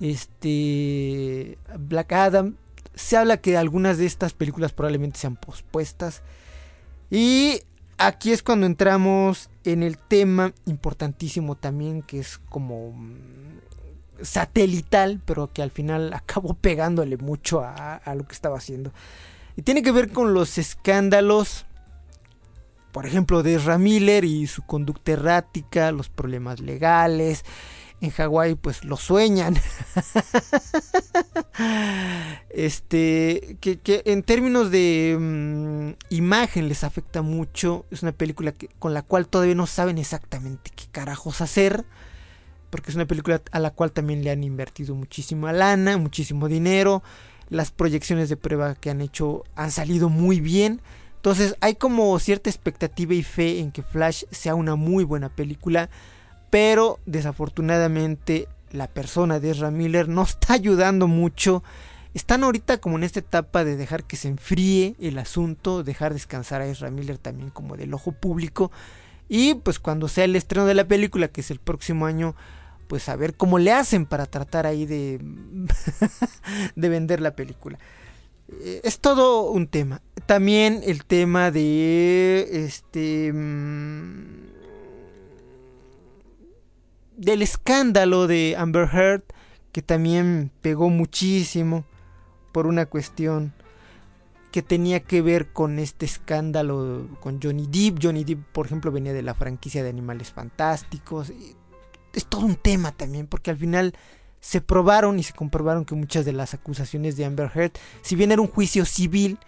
este 0.00 1.58
Black 1.78 2.12
Adam. 2.12 2.56
Se 2.94 3.16
habla 3.16 3.36
que 3.36 3.56
algunas 3.56 3.98
de 3.98 4.06
estas 4.06 4.32
películas 4.32 4.72
probablemente 4.72 5.18
sean 5.18 5.36
pospuestas. 5.36 6.22
Y 7.10 7.60
aquí 7.98 8.32
es 8.32 8.42
cuando 8.42 8.64
entramos 8.64 9.50
en 9.64 9.82
el 9.82 9.98
tema 9.98 10.54
importantísimo 10.64 11.56
también, 11.56 12.02
que 12.02 12.20
es 12.20 12.38
como 12.38 12.92
mm, 12.92 13.58
satelital, 14.22 15.20
pero 15.24 15.52
que 15.52 15.62
al 15.62 15.70
final 15.70 16.12
acabó 16.14 16.54
pegándole 16.54 17.16
mucho 17.16 17.60
a, 17.60 18.00
lo 18.14 18.26
que 18.26 18.34
estaba 18.34 18.58
haciendo. 18.58 18.92
Y 19.56 19.62
tiene 19.62 19.82
que 19.82 19.92
ver 19.92 20.10
con 20.10 20.34
los 20.34 20.58
escándalos 20.58 21.66
por 22.92 23.06
ejemplo, 23.06 23.42
de 23.42 23.54
Ezra 23.54 23.78
Miller 23.78 24.24
y 24.24 24.46
su 24.46 24.62
conducta 24.62 25.12
errática, 25.12 25.92
los 25.92 26.10
problemas 26.10 26.60
legales. 26.60 27.42
En 28.02 28.10
Hawái, 28.10 28.56
pues 28.56 28.84
lo 28.84 28.96
sueñan. 28.96 29.56
este, 32.50 33.56
que, 33.60 33.78
que, 33.78 34.02
en 34.06 34.22
términos 34.22 34.70
de 34.70 35.16
mm, 35.18 36.14
imagen 36.14 36.68
les 36.68 36.84
afecta 36.84 37.22
mucho. 37.22 37.86
Es 37.90 38.02
una 38.02 38.12
película 38.12 38.52
que, 38.52 38.68
con 38.78 38.92
la 38.92 39.02
cual 39.02 39.28
todavía 39.28 39.54
no 39.54 39.66
saben 39.66 39.98
exactamente 39.98 40.70
qué 40.74 40.84
carajos 40.90 41.40
hacer. 41.40 41.84
Porque 42.72 42.90
es 42.90 42.96
una 42.96 43.06
película 43.06 43.40
a 43.52 43.60
la 43.60 43.70
cual 43.70 43.92
también 43.92 44.24
le 44.24 44.32
han 44.32 44.42
invertido 44.42 44.96
muchísima 44.96 45.52
lana, 45.52 45.96
muchísimo 45.96 46.48
dinero. 46.48 47.04
Las 47.48 47.70
proyecciones 47.70 48.28
de 48.28 48.36
prueba 48.36 48.74
que 48.74 48.90
han 48.90 49.00
hecho 49.00 49.44
han 49.54 49.70
salido 49.70 50.08
muy 50.08 50.40
bien 50.40 50.80
entonces 51.22 51.54
hay 51.60 51.76
como 51.76 52.18
cierta 52.18 52.50
expectativa 52.50 53.14
y 53.14 53.22
fe 53.22 53.60
en 53.60 53.70
que 53.70 53.84
Flash 53.84 54.24
sea 54.32 54.56
una 54.56 54.74
muy 54.74 55.04
buena 55.04 55.28
película, 55.28 55.88
pero 56.50 56.98
desafortunadamente 57.06 58.48
la 58.72 58.88
persona 58.88 59.38
de 59.38 59.52
Ezra 59.52 59.70
Miller 59.70 60.08
no 60.08 60.24
está 60.24 60.54
ayudando 60.54 61.06
mucho. 61.06 61.62
Están 62.12 62.42
ahorita 62.42 62.78
como 62.78 62.98
en 62.98 63.04
esta 63.04 63.20
etapa 63.20 63.64
de 63.64 63.76
dejar 63.76 64.02
que 64.02 64.16
se 64.16 64.26
enfríe 64.26 64.96
el 64.98 65.16
asunto, 65.16 65.84
dejar 65.84 66.12
descansar 66.12 66.60
a 66.60 66.66
Ezra 66.66 66.90
Miller 66.90 67.18
también 67.18 67.50
como 67.50 67.76
del 67.76 67.94
ojo 67.94 68.10
público. 68.10 68.72
Y 69.28 69.54
pues 69.54 69.78
cuando 69.78 70.08
sea 70.08 70.24
el 70.24 70.34
estreno 70.34 70.66
de 70.66 70.74
la 70.74 70.88
película, 70.88 71.28
que 71.28 71.42
es 71.42 71.52
el 71.52 71.60
próximo 71.60 72.06
año, 72.06 72.34
pues 72.88 73.08
a 73.08 73.16
ver 73.16 73.34
cómo 73.34 73.58
le 73.58 73.72
hacen 73.72 74.06
para 74.06 74.26
tratar 74.26 74.66
ahí 74.66 74.86
de, 74.86 75.20
de 76.76 76.88
vender 76.88 77.20
la 77.20 77.34
película. 77.36 77.78
Eh, 78.60 78.80
es 78.84 79.00
todo 79.00 79.50
un 79.50 79.66
tema. 79.66 80.02
También 80.26 80.80
el 80.84 81.04
tema 81.04 81.50
de 81.50 82.64
este 82.64 83.32
mm, 83.32 84.42
del 87.16 87.42
escándalo 87.42 88.26
de 88.26 88.56
Amber 88.58 88.88
Heard 88.92 89.22
que 89.72 89.82
también 89.82 90.50
pegó 90.60 90.90
muchísimo 90.90 91.84
por 92.52 92.66
una 92.66 92.86
cuestión 92.86 93.54
que 94.52 94.62
tenía 94.62 95.00
que 95.00 95.22
ver 95.22 95.50
con 95.52 95.78
este 95.78 96.04
escándalo 96.04 97.08
con 97.20 97.40
Johnny 97.42 97.66
Depp. 97.66 97.98
Johnny 98.02 98.22
Depp, 98.22 98.44
por 98.52 98.66
ejemplo, 98.66 98.92
venía 98.92 99.14
de 99.14 99.22
la 99.22 99.34
franquicia 99.34 99.82
de 99.82 99.88
Animales 99.88 100.30
Fantásticos. 100.30 101.32
Es 102.12 102.26
todo 102.26 102.46
un 102.46 102.56
tema 102.56 102.92
también, 102.92 103.26
porque 103.26 103.50
al 103.50 103.56
final 103.56 103.94
se 104.40 104.60
probaron 104.60 105.18
y 105.18 105.22
se 105.22 105.32
comprobaron 105.32 105.84
que 105.84 105.94
muchas 105.94 106.24
de 106.24 106.32
las 106.32 106.52
acusaciones 106.52 107.16
de 107.16 107.24
Amber 107.24 107.50
Heard, 107.54 107.72
si 108.02 108.16
bien 108.16 108.32
era 108.32 108.42
un 108.42 108.48
juicio 108.48 108.84
civil, 108.84 109.38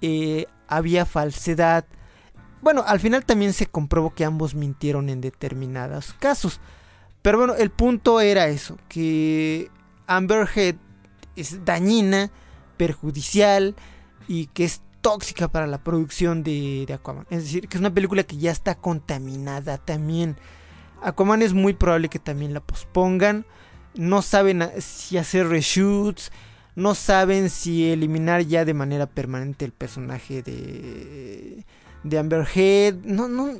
eh, 0.00 0.46
había 0.66 1.04
falsedad. 1.04 1.84
Bueno, 2.62 2.84
al 2.86 3.00
final 3.00 3.24
también 3.24 3.52
se 3.52 3.66
comprobó 3.66 4.14
que 4.14 4.24
ambos 4.24 4.54
mintieron 4.54 5.10
en 5.10 5.20
determinados 5.20 6.14
casos. 6.14 6.60
Pero 7.22 7.38
bueno, 7.38 7.54
el 7.54 7.70
punto 7.70 8.20
era 8.20 8.48
eso, 8.48 8.78
que 8.88 9.70
Amber 10.06 10.48
Heard 10.54 10.78
es 11.36 11.64
dañina, 11.64 12.30
perjudicial 12.78 13.76
y 14.26 14.46
que 14.46 14.64
es 14.64 14.80
tóxica 15.02 15.48
para 15.48 15.66
la 15.66 15.84
producción 15.84 16.42
de, 16.42 16.84
de, 16.86 16.94
Aquaman. 16.94 17.26
Es 17.28 17.44
decir, 17.44 17.68
que 17.68 17.76
es 17.76 17.80
una 17.80 17.92
película 17.92 18.22
que 18.22 18.38
ya 18.38 18.50
está 18.50 18.74
contaminada 18.76 19.78
también. 19.78 20.36
Aquaman 21.02 21.42
es 21.42 21.54
muy 21.54 21.72
probable 21.72 22.08
que 22.08 22.18
también 22.18 22.54
la 22.54 22.60
pospongan. 22.60 23.46
No 23.94 24.22
saben 24.22 24.68
si 24.78 25.18
hacer 25.18 25.48
reshoots. 25.48 26.30
No 26.76 26.94
saben 26.94 27.50
si 27.50 27.90
eliminar 27.90 28.42
ya 28.42 28.64
de 28.64 28.74
manera 28.74 29.06
permanente 29.06 29.64
el 29.64 29.72
personaje 29.72 30.42
de, 30.42 31.64
de 32.04 32.18
Amber 32.18 32.46
Heard. 32.54 33.04
No, 33.04 33.26
no, 33.26 33.50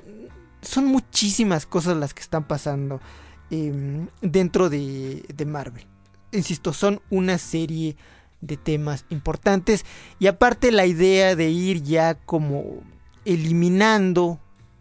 son 0.63 0.87
muchísimas 0.87 1.67
cosas 1.67 1.97
las 1.97 2.15
que 2.15 2.23
están 2.23 2.47
pasando 2.47 3.01
eh, 3.51 4.07
dentro 4.23 4.71
de, 4.71 5.25
de 5.35 5.47
Marvel. 5.47 5.85
Insisto, 6.31 6.73
son 6.73 7.01
una 7.11 7.39
serie 7.39 7.97
de 8.41 8.57
temas 8.57 9.05
importantes. 9.11 9.85
Y 10.19 10.27
aparte 10.27 10.71
la 10.71 10.87
idea 10.87 11.35
de 11.35 11.51
ir 11.51 11.83
ya 11.83 12.15
como 12.15 12.83
eliminando 13.25 14.39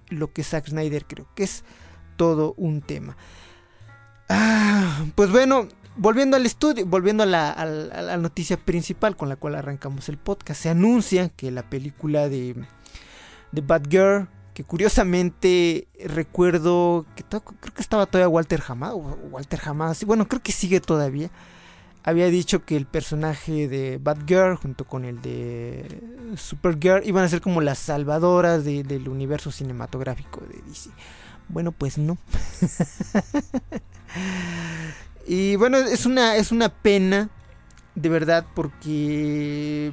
lo 0.10 0.32
que 0.32 0.44
Zack 0.44 0.70
Snyder 0.70 1.06
creo 1.06 1.28
que 1.36 1.44
es 1.44 1.64
todo 2.18 2.54
un 2.58 2.82
tema. 2.82 3.16
Ah, 4.30 5.06
pues 5.16 5.32
bueno, 5.32 5.68
volviendo 5.96 6.36
al 6.36 6.46
estudio, 6.46 6.86
volviendo 6.86 7.24
a 7.24 7.26
la, 7.26 8.18
noticia 8.18 8.58
principal 8.58 9.16
con 9.16 9.30
la 9.30 9.38
cual 9.38 9.56
arrancamos 9.56 10.10
el 10.10 10.18
podcast, 10.18 10.62
se 10.62 10.70
anuncia 10.70 11.30
que 11.30 11.52
la 11.52 11.70
película 11.70 12.28
de, 12.28 12.56
de 13.54 13.62
Bad 13.62 13.84
Girl, 13.90 14.28
que 14.54 14.64
curiosamente 14.64 15.88
recuerdo 16.04 17.06
que 17.16 17.24
creo 17.24 17.44
que 17.74 17.82
estaba 17.82 18.06
todavía 18.06 18.28
Walter 18.28 18.62
Hamada, 18.68 18.96
Walter 18.96 19.62
Hamada, 19.64 19.96
bueno, 20.06 20.28
creo 20.28 20.42
que 20.42 20.52
sigue 20.52 20.82
todavía 20.82 21.30
había 22.08 22.28
dicho 22.28 22.64
que 22.64 22.78
el 22.78 22.86
personaje 22.86 23.68
de 23.68 24.00
Batgirl 24.02 24.56
junto 24.56 24.86
con 24.86 25.04
el 25.04 25.22
de 25.22 26.02
Supergirl 26.38 27.06
iban 27.06 27.26
a 27.26 27.28
ser 27.28 27.42
como 27.42 27.60
las 27.60 27.80
salvadoras 27.80 28.64
del 28.64 29.10
universo 29.10 29.52
cinematográfico 29.52 30.40
de 30.40 30.62
DC. 30.66 30.90
Bueno, 31.50 31.72
pues 31.72 31.98
no. 31.98 32.18
y 35.28 35.56
bueno, 35.56 35.78
es 35.78 36.06
una, 36.06 36.36
es 36.36 36.52
una 36.52 36.70
pena, 36.70 37.30
de 37.96 38.10
verdad, 38.10 38.46
porque... 38.54 39.92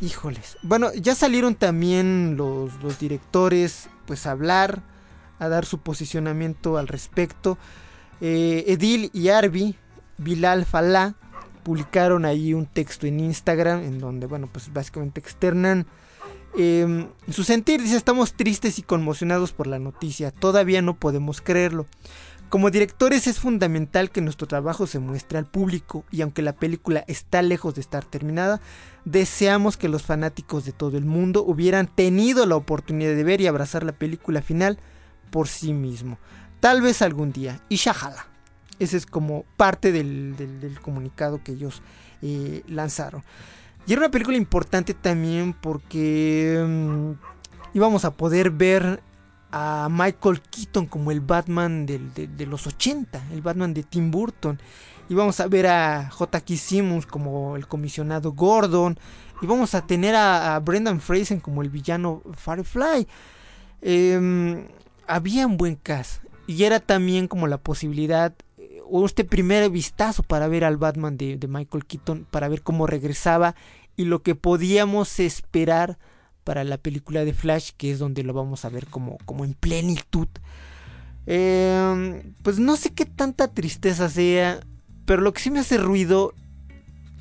Híjoles. 0.00 0.58
Bueno, 0.62 0.92
ya 0.92 1.14
salieron 1.14 1.54
también 1.54 2.36
los, 2.36 2.74
los 2.82 2.98
directores 2.98 3.88
pues 4.04 4.26
a 4.26 4.32
hablar, 4.32 4.82
a 5.38 5.48
dar 5.48 5.64
su 5.64 5.78
posicionamiento 5.78 6.76
al 6.76 6.86
respecto. 6.86 7.56
Eh, 8.20 8.64
Edil 8.66 9.10
y 9.14 9.28
Arby, 9.28 9.76
Bilal 10.18 10.66
Falá, 10.66 11.14
publicaron 11.62 12.24
ahí 12.24 12.54
un 12.54 12.66
texto 12.66 13.06
en 13.06 13.20
Instagram 13.20 13.82
en 13.82 13.98
donde, 13.98 14.26
bueno, 14.26 14.48
pues 14.52 14.72
básicamente 14.72 15.20
externan 15.20 15.86
eh, 16.56 17.08
su 17.30 17.44
sentir. 17.44 17.82
Dice, 17.82 17.96
estamos 17.96 18.34
tristes 18.34 18.78
y 18.78 18.82
conmocionados 18.82 19.52
por 19.52 19.66
la 19.66 19.78
noticia, 19.78 20.30
todavía 20.30 20.82
no 20.82 20.96
podemos 20.96 21.40
creerlo. 21.40 21.86
Como 22.48 22.70
directores 22.70 23.26
es 23.26 23.40
fundamental 23.40 24.10
que 24.10 24.20
nuestro 24.20 24.46
trabajo 24.46 24.86
se 24.86 25.00
muestre 25.00 25.36
al 25.36 25.46
público 25.46 26.04
y 26.12 26.22
aunque 26.22 26.42
la 26.42 26.52
película 26.52 27.02
está 27.08 27.42
lejos 27.42 27.74
de 27.74 27.80
estar 27.80 28.04
terminada, 28.04 28.60
deseamos 29.04 29.76
que 29.76 29.88
los 29.88 30.04
fanáticos 30.04 30.64
de 30.64 30.70
todo 30.70 30.96
el 30.96 31.04
mundo 31.04 31.42
hubieran 31.44 31.88
tenido 31.88 32.46
la 32.46 32.54
oportunidad 32.54 33.16
de 33.16 33.24
ver 33.24 33.40
y 33.40 33.48
abrazar 33.48 33.82
la 33.82 33.92
película 33.92 34.42
final 34.42 34.78
por 35.30 35.48
sí 35.48 35.72
mismo. 35.72 36.18
Tal 36.60 36.82
vez 36.82 37.02
algún 37.02 37.32
día. 37.32 37.60
Y 37.68 37.76
shahala. 37.76 38.26
Ese 38.78 38.96
es 38.96 39.06
como 39.06 39.44
parte 39.56 39.90
del, 39.90 40.78
comunicado 40.82 41.42
que 41.42 41.52
ellos 41.52 41.82
eh, 42.22 42.62
lanzaron. 42.68 43.24
Y 43.86 43.92
era 43.92 44.02
una 44.02 44.10
película 44.10 44.36
importante 44.36 44.94
también 44.94 45.52
porque 45.52 46.64
mm, 46.66 47.12
íbamos 47.74 48.04
a 48.04 48.10
poder 48.10 48.50
ver 48.50 49.00
a 49.52 49.88
Michael 49.90 50.40
Keaton 50.42 50.86
como 50.86 51.10
el 51.12 51.20
Batman 51.20 51.86
de, 51.86 52.46
los 52.46 52.66
80, 52.66 53.28
el 53.32 53.42
Batman 53.42 53.72
de 53.74 53.84
Tim 53.84 54.10
Burton. 54.10 54.58
Íbamos 55.08 55.38
a 55.38 55.46
ver 55.46 55.68
a 55.68 56.10
J.K. 56.10 56.56
Simmons 56.56 57.06
como 57.06 57.56
el 57.56 57.68
comisionado 57.68 58.32
Gordon. 58.32 58.98
Y 59.40 59.46
vamos 59.46 59.74
a 59.74 59.86
tener 59.86 60.16
a, 60.16 60.58
Brendan 60.58 61.00
Fraser 61.00 61.40
como 61.40 61.62
el 61.62 61.70
villano 61.70 62.22
Firefly. 62.36 63.06
Em, 63.82 64.66
había 65.06 65.46
un 65.46 65.56
buen 65.56 65.76
cast. 65.76 66.24
Y 66.48 66.64
era 66.64 66.80
también 66.80 67.28
como 67.28 67.46
la 67.46 67.58
posibilidad 67.58 68.34
o 68.90 69.06
este 69.06 69.24
primer 69.24 69.68
vistazo 69.70 70.22
para 70.22 70.48
ver 70.48 70.64
al 70.64 70.76
Batman 70.76 71.16
de, 71.16 71.38
Michael 71.48 71.84
Keaton, 71.84 72.26
para 72.30 72.48
ver 72.48 72.62
cómo 72.62 72.86
regresaba 72.86 73.54
y 73.96 74.04
lo 74.04 74.22
que 74.22 74.34
podíamos 74.34 75.20
esperar 75.20 75.98
para 76.44 76.64
la 76.64 76.78
película 76.78 77.24
de 77.24 77.32
Flash, 77.32 77.70
que 77.76 77.90
es 77.90 77.98
donde 77.98 78.22
lo 78.22 78.32
vamos 78.32 78.64
a 78.64 78.68
ver 78.68 78.86
como, 78.86 79.18
como 79.24 79.44
en 79.44 79.54
plenitud. 79.54 80.28
Em, 81.26 82.34
pues 82.42 82.58
no 82.58 82.76
sé 82.76 82.92
qué 82.92 83.04
tanta 83.04 83.48
tristeza 83.48 84.08
sea, 84.08 84.60
pero 85.06 85.22
lo 85.22 85.32
que 85.32 85.40
sí 85.40 85.50
me 85.50 85.58
hace 85.58 85.76
ruido 85.76 86.34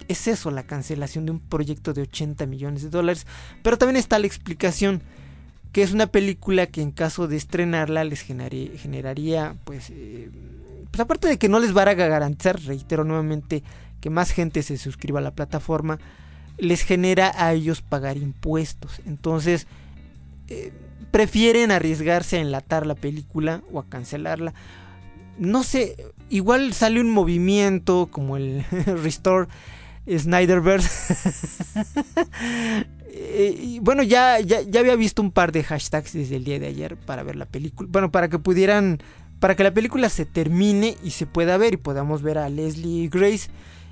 es 0.08 0.28
eso, 0.28 0.52
la 0.52 0.64
cancelación 0.64 1.26
de 1.26 1.32
un 1.32 1.40
proyecto 1.40 1.94
de 1.94 2.04
80 2.04 2.46
millones 2.46 2.84
de 2.84 2.90
dólares. 2.90 3.26
Pero 3.64 3.78
también 3.78 3.98
está 3.98 4.20
la 4.20 4.28
explicación, 4.28 5.02
que 5.72 5.82
es 5.82 5.92
una 5.92 6.08
película 6.08 6.68
que 6.68 6.82
en 6.82 6.92
caso 6.92 7.28
de 7.28 7.38
estrenarla 7.38 8.04
les 8.04 8.22
generaría, 8.22 9.56
pues... 9.64 9.90
Eh, 9.90 10.30
pues 10.96 11.04
aparte 11.04 11.28
de 11.28 11.38
que 11.38 11.50
no 11.50 11.60
les 11.60 11.76
va 11.76 11.82
a 11.82 11.94
garantizar, 11.94 12.58
reitero 12.62 13.04
nuevamente, 13.04 13.64
que 14.00 14.10
más 14.10 14.32
gente 14.32 14.64
se 14.64 14.78
suscriba 14.78 15.20
a 15.20 15.22
la 15.22 15.36
plataforma, 15.36 16.00
les 16.58 16.84
genera 16.84 17.34
a 17.36 17.52
ellos 17.52 17.82
pagar 17.82 18.16
impuestos. 18.16 19.02
Entonces, 19.06 19.68
eh, 20.48 20.72
prefieren 21.12 21.72
arriesgarse 21.72 22.38
a 22.38 22.40
enlatar 22.40 22.86
la 22.86 22.96
película 22.96 23.62
o 23.74 23.80
a 23.80 23.90
cancelarla. 23.90 24.54
No 25.38 25.64
sé, 25.64 25.98
igual 26.30 26.72
sale 26.72 27.02
un 27.02 27.12
movimiento 27.12 28.08
como 28.10 28.38
el 28.38 28.64
Restore 29.04 29.50
Snyderverse. 30.10 31.14
Eh, 33.18 33.58
y 33.58 33.80
bueno, 33.80 34.04
ya, 34.04 34.42
ya, 34.42 34.62
ya 34.62 34.82
había 34.82 34.98
visto 34.98 35.22
un 35.22 35.32
par 35.32 35.54
de 35.54 35.64
hashtags 35.64 36.12
desde 36.12 36.36
el 36.36 36.44
día 36.44 36.60
de 36.60 36.68
ayer 36.68 36.98
para 36.98 37.24
ver 37.24 37.38
la 37.38 37.46
película. 37.46 37.88
Bueno, 37.90 38.12
para 38.12 38.28
que 38.28 38.40
pudieran 38.40 39.00
para 39.40 39.56
que 39.56 39.64
la 39.64 39.74
película 39.74 40.10
se 40.10 40.26
termine 40.26 40.98
y 41.04 41.12
se 41.12 41.26
pueda 41.26 41.58
ver 41.58 41.74
y 41.74 41.78
podamos 41.78 42.22
ver 42.22 42.38
a 42.38 42.50
Leslie 42.50 43.10
Grace 43.10 43.50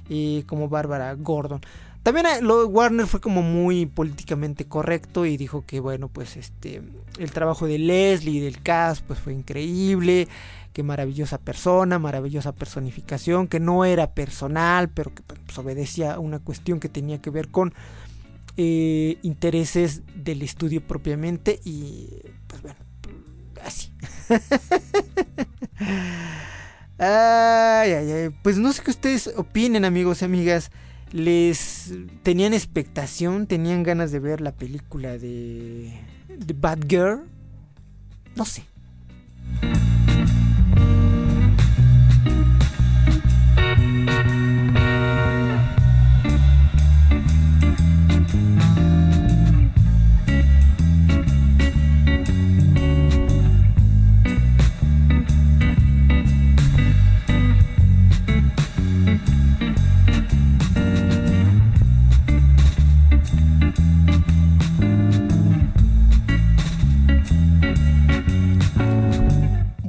eh, 0.09 0.43
como 0.47 0.69
Bárbara 0.69 1.13
Gordon. 1.15 1.61
También 2.03 2.25
eh, 2.25 2.41
lo, 2.41 2.67
Warner 2.67 3.07
fue 3.07 3.21
como 3.21 3.41
muy 3.41 3.85
políticamente 3.85 4.65
correcto 4.65 5.25
y 5.25 5.37
dijo 5.37 5.63
que 5.65 5.79
bueno 5.79 6.09
pues 6.09 6.35
este 6.35 6.81
el 7.17 7.31
trabajo 7.31 7.65
de 7.65 7.79
Leslie 7.79 8.35
y 8.35 8.39
del 8.41 8.61
cast 8.61 9.05
pues 9.05 9.19
fue 9.19 9.33
increíble, 9.33 10.27
que 10.73 10.83
maravillosa 10.83 11.37
persona, 11.37 11.99
maravillosa 11.99 12.51
personificación, 12.51 13.47
que 13.47 13.61
no 13.61 13.85
era 13.85 14.13
personal 14.13 14.89
pero 14.89 15.13
que 15.15 15.23
pues, 15.23 15.57
obedecía 15.57 16.15
a 16.15 16.19
una 16.19 16.39
cuestión 16.39 16.81
que 16.81 16.89
tenía 16.89 17.21
que 17.21 17.29
ver 17.29 17.49
con 17.49 17.73
eh, 18.57 19.17
intereses 19.23 20.01
del 20.13 20.41
estudio 20.41 20.85
propiamente 20.85 21.61
y 21.63 22.09
pues 22.47 22.61
bueno 22.61 22.92
así. 23.65 23.91
Pues 28.43 28.57
no 28.57 28.71
sé 28.71 28.81
qué 28.83 28.91
ustedes 28.91 29.27
opinen, 29.35 29.83
amigos 29.85 30.21
y 30.21 30.25
amigas. 30.25 30.71
¿Les 31.11 31.93
tenían 32.23 32.53
expectación? 32.53 33.45
¿Tenían 33.45 33.83
ganas 33.83 34.11
de 34.11 34.19
ver 34.19 34.41
la 34.41 34.51
película 34.51 35.17
de, 35.17 35.93
de 36.29 36.53
Bad 36.53 36.79
Girl? 36.87 37.23
No 38.35 38.45
sé. 38.45 38.63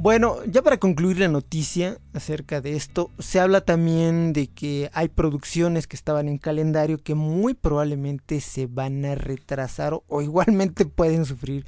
Bueno, 0.05 0.37
ya 0.45 0.61
para 0.61 0.77
concluir 0.77 1.17
la 1.17 1.29
noticia 1.29 1.97
acerca 2.13 2.61
de 2.61 2.75
esto, 2.75 3.09
se 3.17 3.39
habla 3.39 3.61
también 3.61 4.33
de 4.33 4.45
que 4.45 4.91
hay 4.93 5.07
producciones 5.07 5.87
que 5.87 5.95
estaban 5.95 6.27
en 6.27 6.37
calendario 6.37 6.99
que 6.99 7.15
muy 7.15 7.55
probablemente 7.55 8.39
se 8.39 8.67
van 8.67 9.03
a 9.03 9.15
retrasar 9.15 9.99
o, 10.07 10.21
igualmente 10.21 10.85
pueden 10.85 11.25
sufrir 11.25 11.65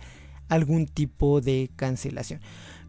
algún 0.50 0.86
tipo 0.86 1.42
de 1.42 1.72
cancelación. 1.76 2.40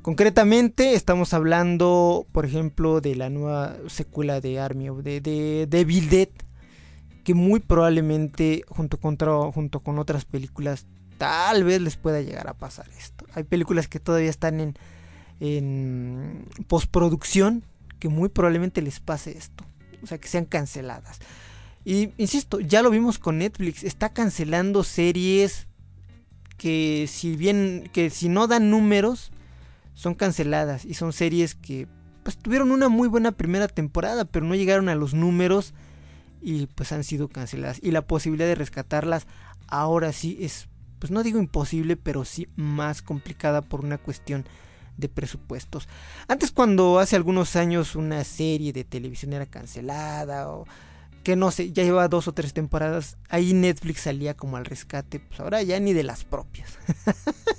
Concretamente 0.02 0.92
estamos 0.92 1.32
hablando, 1.32 2.26
por 2.30 2.44
ejemplo, 2.44 3.00
de 3.00 3.16
la 3.16 3.30
nueva 3.30 3.74
secuela 3.86 4.42
de 4.42 4.60
Army 4.60 4.90
of 4.90 4.98
de, 4.98 5.22
de 5.22 5.66
Devil 5.66 6.10
Dead, 6.10 6.28
que 7.24 7.32
muy 7.32 7.60
probablemente 7.60 8.64
junto 8.68 8.98
con, 8.98 9.16
junto 9.52 9.80
con 9.80 9.98
otras 9.98 10.26
películas 10.26 10.84
tal 11.16 11.64
vez 11.64 11.80
les 11.80 11.96
pueda 11.96 12.20
llegar 12.20 12.48
a 12.48 12.54
pasar 12.54 12.86
esto. 12.98 13.24
Hay 13.32 13.44
películas 13.44 13.88
que 13.88 13.98
todavía 13.98 14.28
están 14.28 14.60
en, 14.60 14.74
en 15.40 16.46
postproducción 16.66 17.64
que 17.98 18.08
muy 18.08 18.28
probablemente 18.28 18.82
les 18.82 19.00
pase 19.00 19.36
esto. 19.36 19.64
O 20.02 20.06
sea, 20.06 20.18
que 20.18 20.28
sean 20.28 20.44
canceladas. 20.44 21.18
Y 21.84 22.12
insisto, 22.16 22.60
ya 22.60 22.82
lo 22.82 22.90
vimos 22.90 23.18
con 23.18 23.38
Netflix, 23.38 23.82
está 23.82 24.10
cancelando 24.10 24.84
series 24.84 25.66
que 26.56 27.06
si 27.08 27.36
bien 27.36 27.88
que 27.92 28.10
si 28.10 28.28
no 28.28 28.46
dan 28.46 28.70
números 28.70 29.30
son 29.94 30.14
canceladas 30.14 30.84
y 30.84 30.94
son 30.94 31.12
series 31.12 31.54
que 31.54 31.86
pues 32.24 32.36
tuvieron 32.36 32.72
una 32.72 32.88
muy 32.88 33.08
buena 33.08 33.32
primera 33.32 33.68
temporada, 33.68 34.24
pero 34.24 34.44
no 34.44 34.54
llegaron 34.54 34.88
a 34.88 34.96
los 34.96 35.14
números 35.14 35.72
y 36.42 36.66
pues 36.66 36.92
han 36.92 37.04
sido 37.04 37.28
canceladas 37.28 37.78
y 37.82 37.90
la 37.90 38.02
posibilidad 38.02 38.48
de 38.48 38.54
rescatarlas 38.56 39.26
ahora 39.66 40.12
sí 40.12 40.36
es 40.40 40.68
pues 40.98 41.12
no 41.12 41.22
digo 41.22 41.38
imposible, 41.38 41.96
pero 41.96 42.24
sí 42.24 42.48
más 42.56 43.02
complicada 43.02 43.62
por 43.62 43.84
una 43.84 43.98
cuestión 43.98 44.44
de 44.98 45.08
presupuestos. 45.08 45.88
Antes 46.26 46.50
cuando 46.50 46.98
hace 46.98 47.16
algunos 47.16 47.56
años 47.56 47.96
una 47.96 48.22
serie 48.24 48.72
de 48.72 48.84
televisión 48.84 49.32
era 49.32 49.46
cancelada 49.46 50.50
o 50.50 50.66
que 51.22 51.36
no 51.36 51.50
sé, 51.50 51.72
ya 51.72 51.82
lleva 51.82 52.08
dos 52.08 52.28
o 52.28 52.32
tres 52.32 52.52
temporadas, 52.52 53.16
ahí 53.28 53.52
Netflix 53.52 54.02
salía 54.02 54.34
como 54.34 54.56
al 54.56 54.64
rescate, 54.64 55.20
pues 55.20 55.40
ahora 55.40 55.62
ya 55.62 55.78
ni 55.78 55.92
de 55.92 56.02
las 56.02 56.24
propias. 56.24 56.78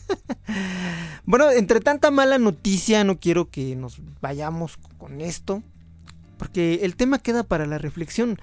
bueno, 1.26 1.52
entre 1.52 1.80
tanta 1.80 2.10
mala 2.10 2.40
noticia 2.40 3.04
no 3.04 3.20
quiero 3.20 3.50
que 3.50 3.76
nos 3.76 4.02
vayamos 4.22 4.78
con 4.98 5.22
esto, 5.22 5.62
porque 6.38 6.80
el 6.84 6.96
tema 6.96 7.20
queda 7.20 7.44
para 7.44 7.66
la 7.66 7.78
reflexión. 7.78 8.40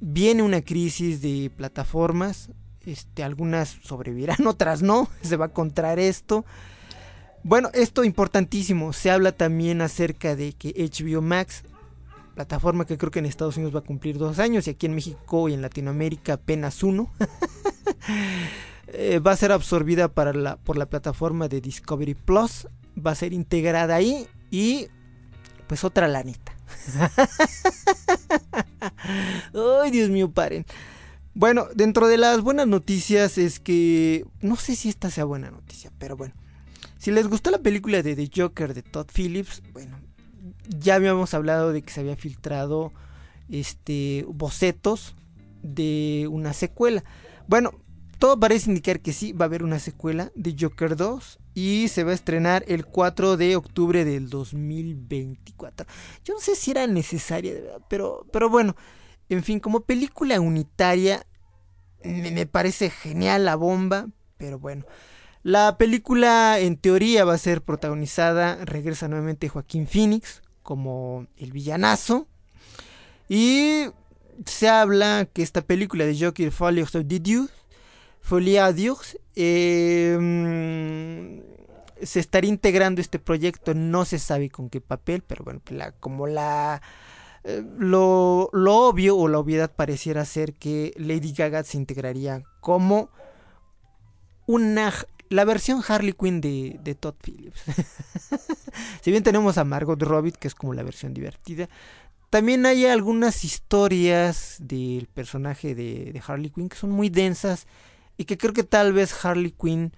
Viene 0.00 0.44
una 0.44 0.62
crisis 0.62 1.20
de 1.22 1.50
plataformas, 1.56 2.50
este, 2.86 3.24
algunas 3.24 3.78
sobrevivirán, 3.82 4.38
otras 4.46 4.82
no, 4.82 5.08
se 5.22 5.36
va 5.36 5.46
a 5.46 5.48
encontrar 5.48 5.98
esto. 5.98 6.44
Bueno, 7.48 7.70
esto 7.72 8.04
importantísimo, 8.04 8.92
se 8.92 9.10
habla 9.10 9.32
también 9.32 9.80
acerca 9.80 10.36
de 10.36 10.52
que 10.52 10.74
HBO 10.74 11.22
Max, 11.22 11.62
plataforma 12.34 12.84
que 12.84 12.98
creo 12.98 13.10
que 13.10 13.20
en 13.20 13.24
Estados 13.24 13.56
Unidos 13.56 13.74
va 13.74 13.78
a 13.78 13.84
cumplir 13.84 14.18
dos 14.18 14.38
años 14.38 14.66
y 14.66 14.70
aquí 14.72 14.84
en 14.84 14.94
México 14.94 15.48
y 15.48 15.54
en 15.54 15.62
Latinoamérica 15.62 16.34
apenas 16.34 16.82
uno, 16.82 17.10
eh, 18.88 19.18
va 19.20 19.32
a 19.32 19.36
ser 19.36 19.52
absorbida 19.52 20.08
para 20.08 20.34
la, 20.34 20.56
por 20.56 20.76
la 20.76 20.90
plataforma 20.90 21.48
de 21.48 21.62
Discovery 21.62 22.12
Plus, 22.12 22.68
va 22.94 23.12
a 23.12 23.14
ser 23.14 23.32
integrada 23.32 23.94
ahí 23.94 24.26
y 24.50 24.88
pues 25.68 25.84
otra 25.84 26.06
lanita. 26.06 26.54
Ay, 29.82 29.90
Dios 29.90 30.10
mío, 30.10 30.30
paren. 30.30 30.66
Bueno, 31.32 31.68
dentro 31.74 32.08
de 32.08 32.18
las 32.18 32.42
buenas 32.42 32.66
noticias 32.66 33.38
es 33.38 33.58
que 33.58 34.26
no 34.42 34.56
sé 34.56 34.76
si 34.76 34.90
esta 34.90 35.10
sea 35.10 35.24
buena 35.24 35.50
noticia, 35.50 35.90
pero 35.98 36.14
bueno. 36.14 36.34
Si 36.98 37.12
les 37.12 37.28
gustó 37.28 37.50
la 37.52 37.58
película 37.58 38.02
de 38.02 38.16
The 38.16 38.30
Joker 38.34 38.74
de 38.74 38.82
Todd 38.82 39.06
Phillips, 39.14 39.62
bueno, 39.72 39.98
ya 40.68 40.96
habíamos 40.96 41.32
hablado 41.32 41.72
de 41.72 41.82
que 41.82 41.92
se 41.92 42.00
había 42.00 42.16
filtrado 42.16 42.92
este 43.48 44.24
bocetos 44.28 45.14
de 45.62 46.28
una 46.30 46.52
secuela. 46.52 47.04
Bueno, 47.46 47.72
todo 48.18 48.38
parece 48.38 48.70
indicar 48.70 48.98
que 48.98 49.12
sí 49.12 49.32
va 49.32 49.44
a 49.44 49.46
haber 49.46 49.62
una 49.62 49.78
secuela 49.78 50.32
de 50.34 50.56
Joker 50.58 50.96
2 50.96 51.38
y 51.54 51.86
se 51.86 52.02
va 52.02 52.10
a 52.10 52.14
estrenar 52.14 52.64
el 52.66 52.84
4 52.84 53.36
de 53.36 53.54
octubre 53.54 54.04
del 54.04 54.28
2024. 54.28 55.86
Yo 56.24 56.34
no 56.34 56.40
sé 56.40 56.56
si 56.56 56.72
era 56.72 56.88
necesaria, 56.88 57.54
pero 57.88 58.26
pero 58.32 58.50
bueno, 58.50 58.74
en 59.28 59.44
fin, 59.44 59.60
como 59.60 59.82
película 59.82 60.40
unitaria 60.40 61.24
me, 62.02 62.32
me 62.32 62.46
parece 62.46 62.90
genial 62.90 63.44
la 63.44 63.54
bomba, 63.54 64.08
pero 64.36 64.58
bueno. 64.58 64.84
La 65.42 65.78
película 65.78 66.58
en 66.58 66.76
teoría 66.76 67.24
va 67.24 67.34
a 67.34 67.38
ser 67.38 67.62
protagonizada, 67.62 68.64
regresa 68.64 69.08
nuevamente 69.08 69.48
Joaquín 69.48 69.86
Phoenix 69.86 70.42
como 70.62 71.26
el 71.36 71.52
villanazo. 71.52 72.26
Y 73.28 73.84
se 74.44 74.68
habla 74.68 75.28
que 75.32 75.42
esta 75.42 75.62
película 75.62 76.06
de 76.06 76.18
Joker 76.18 76.50
Folie 76.50 76.82
of 76.82 76.90
the 76.90 77.20
Dieu, 77.20 77.48
Folie 78.20 78.58
à 78.58 78.72
Dios, 78.72 79.18
eh, 79.36 81.42
se 82.02 82.20
estaría 82.20 82.50
integrando 82.50 83.00
este 83.00 83.18
proyecto, 83.18 83.74
no 83.74 84.04
se 84.04 84.18
sabe 84.18 84.50
con 84.50 84.70
qué 84.70 84.80
papel, 84.80 85.22
pero 85.26 85.44
bueno, 85.44 85.60
la, 85.70 85.92
como 85.92 86.26
la... 86.26 86.82
Eh, 87.44 87.64
lo, 87.78 88.50
lo 88.52 88.88
obvio 88.88 89.16
o 89.16 89.28
la 89.28 89.38
obviedad 89.38 89.72
pareciera 89.74 90.24
ser 90.24 90.54
que 90.54 90.92
Lady 90.96 91.32
Gaga 91.32 91.62
se 91.62 91.76
integraría 91.76 92.42
como 92.60 93.10
una 94.46 94.92
la 95.28 95.44
versión 95.44 95.82
Harley 95.86 96.12
Quinn 96.12 96.40
de, 96.40 96.78
de 96.82 96.94
Todd 96.94 97.14
Phillips. 97.22 97.60
si 99.02 99.10
bien 99.10 99.22
tenemos 99.22 99.58
a 99.58 99.64
Margot 99.64 100.00
Robbie, 100.02 100.32
que 100.32 100.48
es 100.48 100.54
como 100.54 100.74
la 100.74 100.82
versión 100.82 101.14
divertida, 101.14 101.68
también 102.30 102.66
hay 102.66 102.86
algunas 102.86 103.44
historias 103.44 104.56
del 104.60 105.06
personaje 105.06 105.74
de, 105.74 106.12
de, 106.12 106.22
Harley 106.26 106.50
Quinn 106.50 106.68
que 106.68 106.76
son 106.76 106.90
muy 106.90 107.08
densas 107.08 107.66
y 108.18 108.24
que 108.24 108.36
creo 108.36 108.52
que 108.52 108.64
tal 108.64 108.92
vez 108.92 109.24
Harley 109.24 109.52
Quinn 109.52 109.92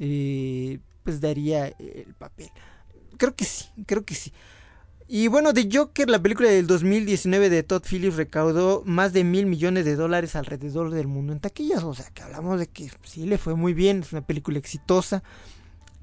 eh, 0.00 0.80
pues 1.04 1.20
daría 1.20 1.68
el 1.68 2.14
papel. 2.18 2.50
Creo 3.16 3.34
que 3.34 3.44
sí, 3.44 3.66
creo 3.86 4.04
que 4.04 4.14
sí. 4.14 4.32
Y 5.08 5.28
bueno, 5.28 5.54
The 5.54 5.68
Joker, 5.72 6.10
la 6.10 6.20
película 6.20 6.48
del 6.48 6.66
2019 6.66 7.48
de 7.48 7.62
Todd 7.62 7.82
Phillips, 7.88 8.16
recaudó 8.16 8.82
más 8.84 9.12
de 9.12 9.22
mil 9.22 9.46
millones 9.46 9.84
de 9.84 9.94
dólares 9.94 10.34
alrededor 10.34 10.90
del 10.90 11.06
mundo 11.06 11.32
en 11.32 11.38
taquillas. 11.38 11.84
O 11.84 11.94
sea, 11.94 12.06
que 12.12 12.22
hablamos 12.22 12.58
de 12.58 12.66
que 12.66 12.90
sí 13.04 13.24
le 13.24 13.38
fue 13.38 13.54
muy 13.54 13.72
bien, 13.72 14.00
es 14.00 14.12
una 14.12 14.26
película 14.26 14.58
exitosa. 14.58 15.22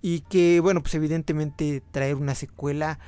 Y 0.01 0.21
que, 0.21 0.61
bueno, 0.61 0.81
pues 0.81 0.95
evidentemente 0.95 1.83
traer 1.91 2.15
una 2.15 2.33
secuela, 2.33 2.99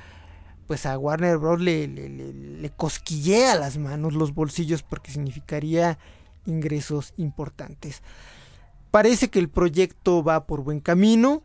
pues 0.66 0.84
a 0.84 0.98
Warner 0.98 1.38
Bros. 1.38 1.60
le, 1.60 1.88
le, 1.88 2.10
le, 2.10 2.32
le 2.32 2.70
cosquillea 2.70 3.56
las 3.56 3.78
manos, 3.78 4.12
los 4.12 4.34
bolsillos, 4.34 4.82
porque 4.82 5.12
significaría 5.12 5.98
ingresos 6.44 7.14
importantes. 7.16 8.02
Parece 8.90 9.28
que 9.28 9.38
el 9.38 9.48
proyecto 9.48 10.22
va 10.22 10.46
por 10.46 10.62
buen 10.62 10.80
camino. 10.80 11.42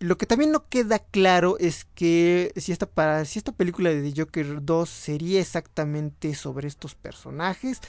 Lo 0.00 0.16
que 0.16 0.26
también 0.26 0.52
no 0.52 0.68
queda 0.68 1.00
claro 1.00 1.56
es 1.58 1.84
que 1.94 2.52
si 2.56 2.70
esta, 2.70 2.86
para, 2.86 3.24
si 3.24 3.38
esta 3.38 3.52
película 3.52 3.90
de 3.90 4.02
The 4.02 4.20
Joker 4.20 4.64
2 4.64 4.88
sería 4.88 5.40
exactamente 5.40 6.34
sobre 6.34 6.68
estos 6.68 6.94
personajes 6.94 7.80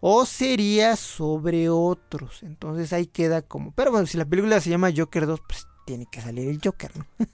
o 0.00 0.26
sería 0.26 0.96
sobre 0.96 1.68
otros. 1.68 2.42
Entonces 2.42 2.92
ahí 2.92 3.06
queda 3.06 3.42
como... 3.42 3.72
Pero 3.72 3.90
bueno, 3.90 4.06
si 4.06 4.16
la 4.16 4.24
película 4.24 4.60
se 4.60 4.70
llama 4.70 4.92
Joker 4.96 5.26
2, 5.26 5.40
pues 5.46 5.66
tiene 5.86 6.06
que 6.10 6.20
salir 6.20 6.48
el 6.48 6.60
Joker, 6.62 6.96
¿no? 6.96 7.06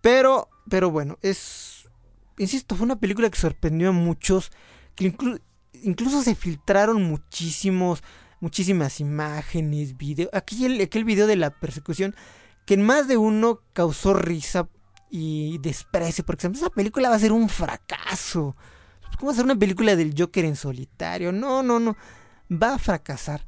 pero, 0.00 0.48
pero 0.68 0.90
bueno, 0.90 1.18
es... 1.22 1.88
Insisto, 2.36 2.74
fue 2.74 2.84
una 2.84 2.98
película 2.98 3.30
que 3.30 3.38
sorprendió 3.38 3.90
a 3.90 3.92
muchos, 3.92 4.50
que 4.96 5.04
inclu 5.04 5.38
incluso 5.84 6.22
se 6.22 6.34
filtraron 6.34 7.02
muchísimos, 7.02 8.02
muchísimas 8.40 8.98
imágenes, 9.00 9.96
videos. 9.96 10.30
Aquí 10.32 10.64
el, 10.64 10.80
aquel 10.80 11.04
video 11.04 11.26
de 11.26 11.36
la 11.36 11.50
persecución 11.50 12.16
que 12.64 12.74
en 12.74 12.82
más 12.82 13.08
de 13.08 13.16
uno 13.16 13.60
causó 13.72 14.14
risa 14.14 14.68
y 15.10 15.58
desprecio, 15.58 16.24
porque 16.24 16.46
esa 16.46 16.70
película 16.70 17.08
va 17.08 17.16
a 17.16 17.20
ser 17.20 17.32
un 17.32 17.48
fracaso. 17.48 18.56
¿Cómo 19.18 19.30
hacer 19.30 19.44
una 19.44 19.56
película 19.56 19.94
del 19.94 20.14
Joker 20.16 20.44
en 20.44 20.56
solitario? 20.56 21.30
No, 21.30 21.62
no, 21.62 21.78
no. 21.78 21.96
Va 22.50 22.74
a 22.74 22.78
fracasar. 22.78 23.46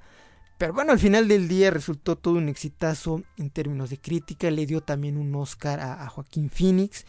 Pero 0.58 0.72
bueno, 0.72 0.92
al 0.92 0.98
final 0.98 1.28
del 1.28 1.48
día 1.48 1.70
resultó 1.70 2.16
todo 2.16 2.34
un 2.34 2.48
exitazo 2.48 3.22
en 3.36 3.50
términos 3.50 3.90
de 3.90 3.98
crítica. 3.98 4.50
Le 4.50 4.64
dio 4.64 4.80
también 4.80 5.16
un 5.16 5.34
Oscar 5.34 5.80
a, 5.80 6.04
a 6.04 6.08
Joaquín 6.08 6.50
Phoenix. 6.50 7.04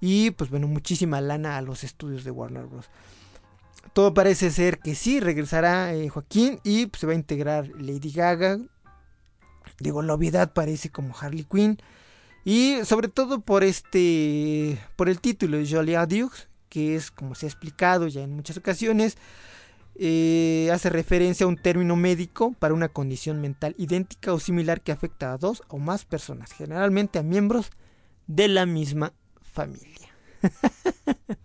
Y 0.00 0.32
pues 0.32 0.50
bueno, 0.50 0.68
muchísima 0.68 1.20
lana 1.20 1.56
a 1.56 1.62
los 1.62 1.82
estudios 1.82 2.24
de 2.24 2.30
Warner 2.30 2.66
Bros. 2.66 2.90
Todo 3.94 4.12
parece 4.12 4.50
ser 4.50 4.80
que 4.80 4.94
sí, 4.94 5.20
regresará 5.20 5.94
eh, 5.94 6.08
Joaquín 6.08 6.60
y 6.62 6.86
pues, 6.86 7.00
se 7.00 7.06
va 7.06 7.12
a 7.12 7.16
integrar 7.16 7.68
Lady 7.78 8.10
Gaga 8.10 8.58
Digo, 9.78 10.02
la 10.02 10.14
obviedad 10.14 10.52
parece 10.52 10.90
como 10.90 11.14
Harley 11.18 11.44
Quinn. 11.44 11.78
Y 12.44 12.78
sobre 12.84 13.08
todo 13.08 13.40
por 13.40 13.64
este. 13.64 14.78
por 14.96 15.08
el 15.08 15.20
título 15.20 15.56
de 15.56 15.68
Jolie 15.68 15.96
Adieux, 15.96 16.48
que 16.68 16.94
es 16.94 17.10
como 17.10 17.34
se 17.34 17.46
ha 17.46 17.48
explicado 17.48 18.06
ya 18.08 18.22
en 18.22 18.34
muchas 18.34 18.56
ocasiones. 18.56 19.16
Eh, 19.96 20.70
hace 20.72 20.90
referencia 20.90 21.46
a 21.46 21.48
un 21.48 21.56
término 21.56 21.94
médico 21.94 22.52
para 22.58 22.74
una 22.74 22.88
condición 22.88 23.40
mental 23.40 23.76
idéntica 23.78 24.32
o 24.32 24.40
similar 24.40 24.80
que 24.80 24.90
afecta 24.90 25.32
a 25.32 25.38
dos 25.38 25.62
o 25.68 25.78
más 25.78 26.04
personas, 26.04 26.52
generalmente 26.52 27.20
a 27.20 27.22
miembros 27.22 27.70
de 28.26 28.48
la 28.48 28.66
misma 28.66 29.12
familia. 29.40 30.08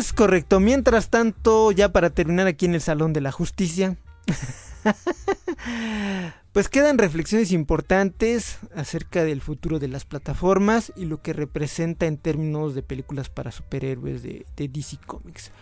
Es 0.00 0.14
correcto. 0.14 0.60
Mientras 0.60 1.10
tanto, 1.10 1.72
ya 1.72 1.92
para 1.92 2.08
terminar 2.08 2.46
aquí 2.46 2.64
en 2.64 2.74
el 2.74 2.80
Salón 2.80 3.12
de 3.12 3.20
la 3.20 3.32
Justicia, 3.32 3.98
pues 6.52 6.70
quedan 6.70 6.96
reflexiones 6.96 7.52
importantes 7.52 8.60
acerca 8.74 9.24
del 9.24 9.42
futuro 9.42 9.78
de 9.78 9.88
las 9.88 10.06
plataformas 10.06 10.90
y 10.96 11.04
lo 11.04 11.20
que 11.20 11.34
representa 11.34 12.06
en 12.06 12.16
términos 12.16 12.74
de 12.74 12.82
películas 12.82 13.28
para 13.28 13.52
superhéroes 13.52 14.22
de, 14.22 14.46
DC 14.56 14.96
Comics. 15.04 15.52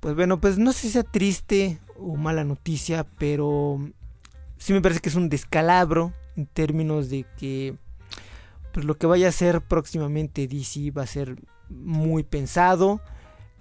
Pues 0.00 0.16
bueno, 0.16 0.40
pues 0.40 0.58
no 0.58 0.72
sé 0.72 0.80
si 0.80 0.90
sea 0.90 1.04
triste 1.04 1.78
o 1.96 2.16
mala 2.16 2.42
noticia, 2.42 3.06
pero 3.16 3.78
sí 4.58 4.72
me 4.72 4.80
parece 4.80 4.98
que 4.98 5.08
es 5.08 5.14
un 5.14 5.28
descalabro 5.28 6.12
en 6.34 6.46
términos 6.46 7.10
de 7.10 7.26
que 7.38 7.76
pues 8.72 8.84
lo 8.84 8.98
que 8.98 9.06
vaya 9.06 9.28
a 9.28 9.32
ser 9.32 9.60
próximamente 9.60 10.48
DC 10.48 10.90
va 10.90 11.02
a 11.02 11.06
ser 11.06 11.36
muy 11.68 12.24
pensado, 12.24 13.00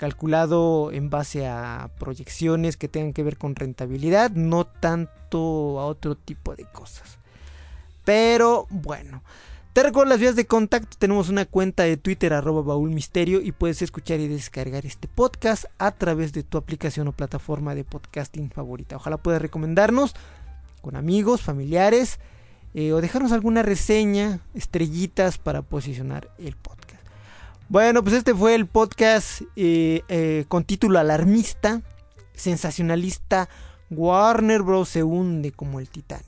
calculado 0.02 0.92
en 0.92 1.12
base 1.12 1.46
a 1.46 1.92
proyecciones 2.00 2.76
que 2.76 2.88
tengan 2.88 3.14
que 3.14 3.22
ver 3.22 3.38
con 3.38 3.56
rentabilidad, 3.56 4.32
no 4.32 4.66
tanto 4.66 5.80
a 5.80 5.86
otro 5.86 6.16
tipo 6.16 6.56
de 6.56 6.66
cosas. 6.66 7.20
Pero 8.04 8.66
bueno, 8.72 9.22
te 9.74 9.84
recuerdo 9.84 10.10
las 10.10 10.20
vías 10.20 10.36
de 10.36 10.48
contacto. 10.48 10.98
Tenemos 10.98 11.30
una 11.30 11.46
cuenta 11.46 11.84
de 11.84 11.98
Twitter, 11.98 12.34
arroba 12.34 12.64
baúl 12.64 12.90
misterio, 12.90 13.42
y 13.42 13.52
puedes 13.52 13.84
escuchar 13.84 14.20
y 14.20 14.28
descargar 14.28 14.88
este 14.88 15.08
podcast 15.08 15.66
a 15.78 15.92
través 15.92 16.34
de 16.34 16.42
tu 16.42 16.58
aplicación 16.58 17.08
o 17.08 17.12
plataforma 17.12 17.76
de 17.76 17.84
podcasting 17.84 18.50
favorita. 18.50 18.96
Ojalá 18.96 19.18
puedas 19.18 19.40
recomendarnos 19.40 20.16
con 20.82 20.96
amigos, 20.96 21.44
familiares, 21.44 22.18
eh, 22.74 22.92
o 22.92 23.02
dejarnos 23.02 23.34
alguna 23.34 23.62
reseña, 23.62 24.40
estrellitas 24.56 25.38
para 25.38 25.62
posicionar 25.62 26.32
el 26.40 26.56
podcast. 26.56 26.91
Bueno, 27.72 28.04
pues 28.04 28.16
este 28.16 28.36
fue 28.36 28.54
el 28.54 28.68
podcast 28.68 29.44
eh, 29.56 30.02
eh, 30.10 30.44
con 30.50 30.66
título 30.66 31.00
alarmista, 31.00 31.82
sensacionalista. 32.34 33.48
Warner 33.90 34.62
Bros. 34.62 34.90
se 34.90 35.04
hunde 35.04 35.54
como 35.54 35.80
el 35.80 35.90
Titanic. 35.90 36.26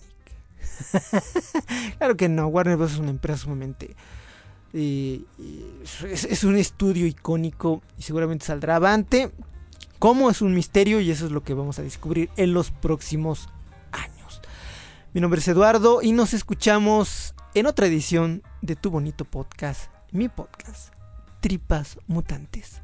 claro 1.98 2.16
que 2.16 2.30
no, 2.30 2.48
Warner 2.48 2.78
Bros. 2.78 2.94
es 2.94 3.00
una 3.00 3.10
empresa 3.10 3.40
sumamente... 3.40 3.94
Eh, 4.72 5.22
es, 6.10 6.46
un 6.46 6.56
estudio 6.56 7.06
icónico 7.06 7.82
y 7.98 8.04
seguramente 8.04 8.46
saldrá 8.46 8.78
avante. 8.78 9.30
Como 10.00 10.30
es 10.30 10.42
un 10.42 10.54
misterio 10.54 11.02
y 11.02 11.12
eso 11.12 11.26
es 11.26 11.34
lo 11.34 11.44
que 11.44 11.54
vamos 11.54 11.78
a 11.78 11.82
descubrir 11.82 12.30
en 12.38 12.54
los 12.54 12.72
próximos 12.72 13.50
años. 13.92 14.40
Mi 15.14 15.20
nombre 15.20 15.42
es 15.42 15.48
Eduardo 15.50 16.02
y 16.02 16.14
nos 16.14 16.34
escuchamos 16.34 17.36
en 17.54 17.66
otra 17.66 17.88
edición 17.88 18.44
de 18.62 18.78
tu 18.78 18.92
bonito 18.92 19.26
podcast, 19.26 19.92
mi 20.14 20.30
podcast 20.30 21.03
tripas 21.44 21.98
mutantes. 22.08 22.83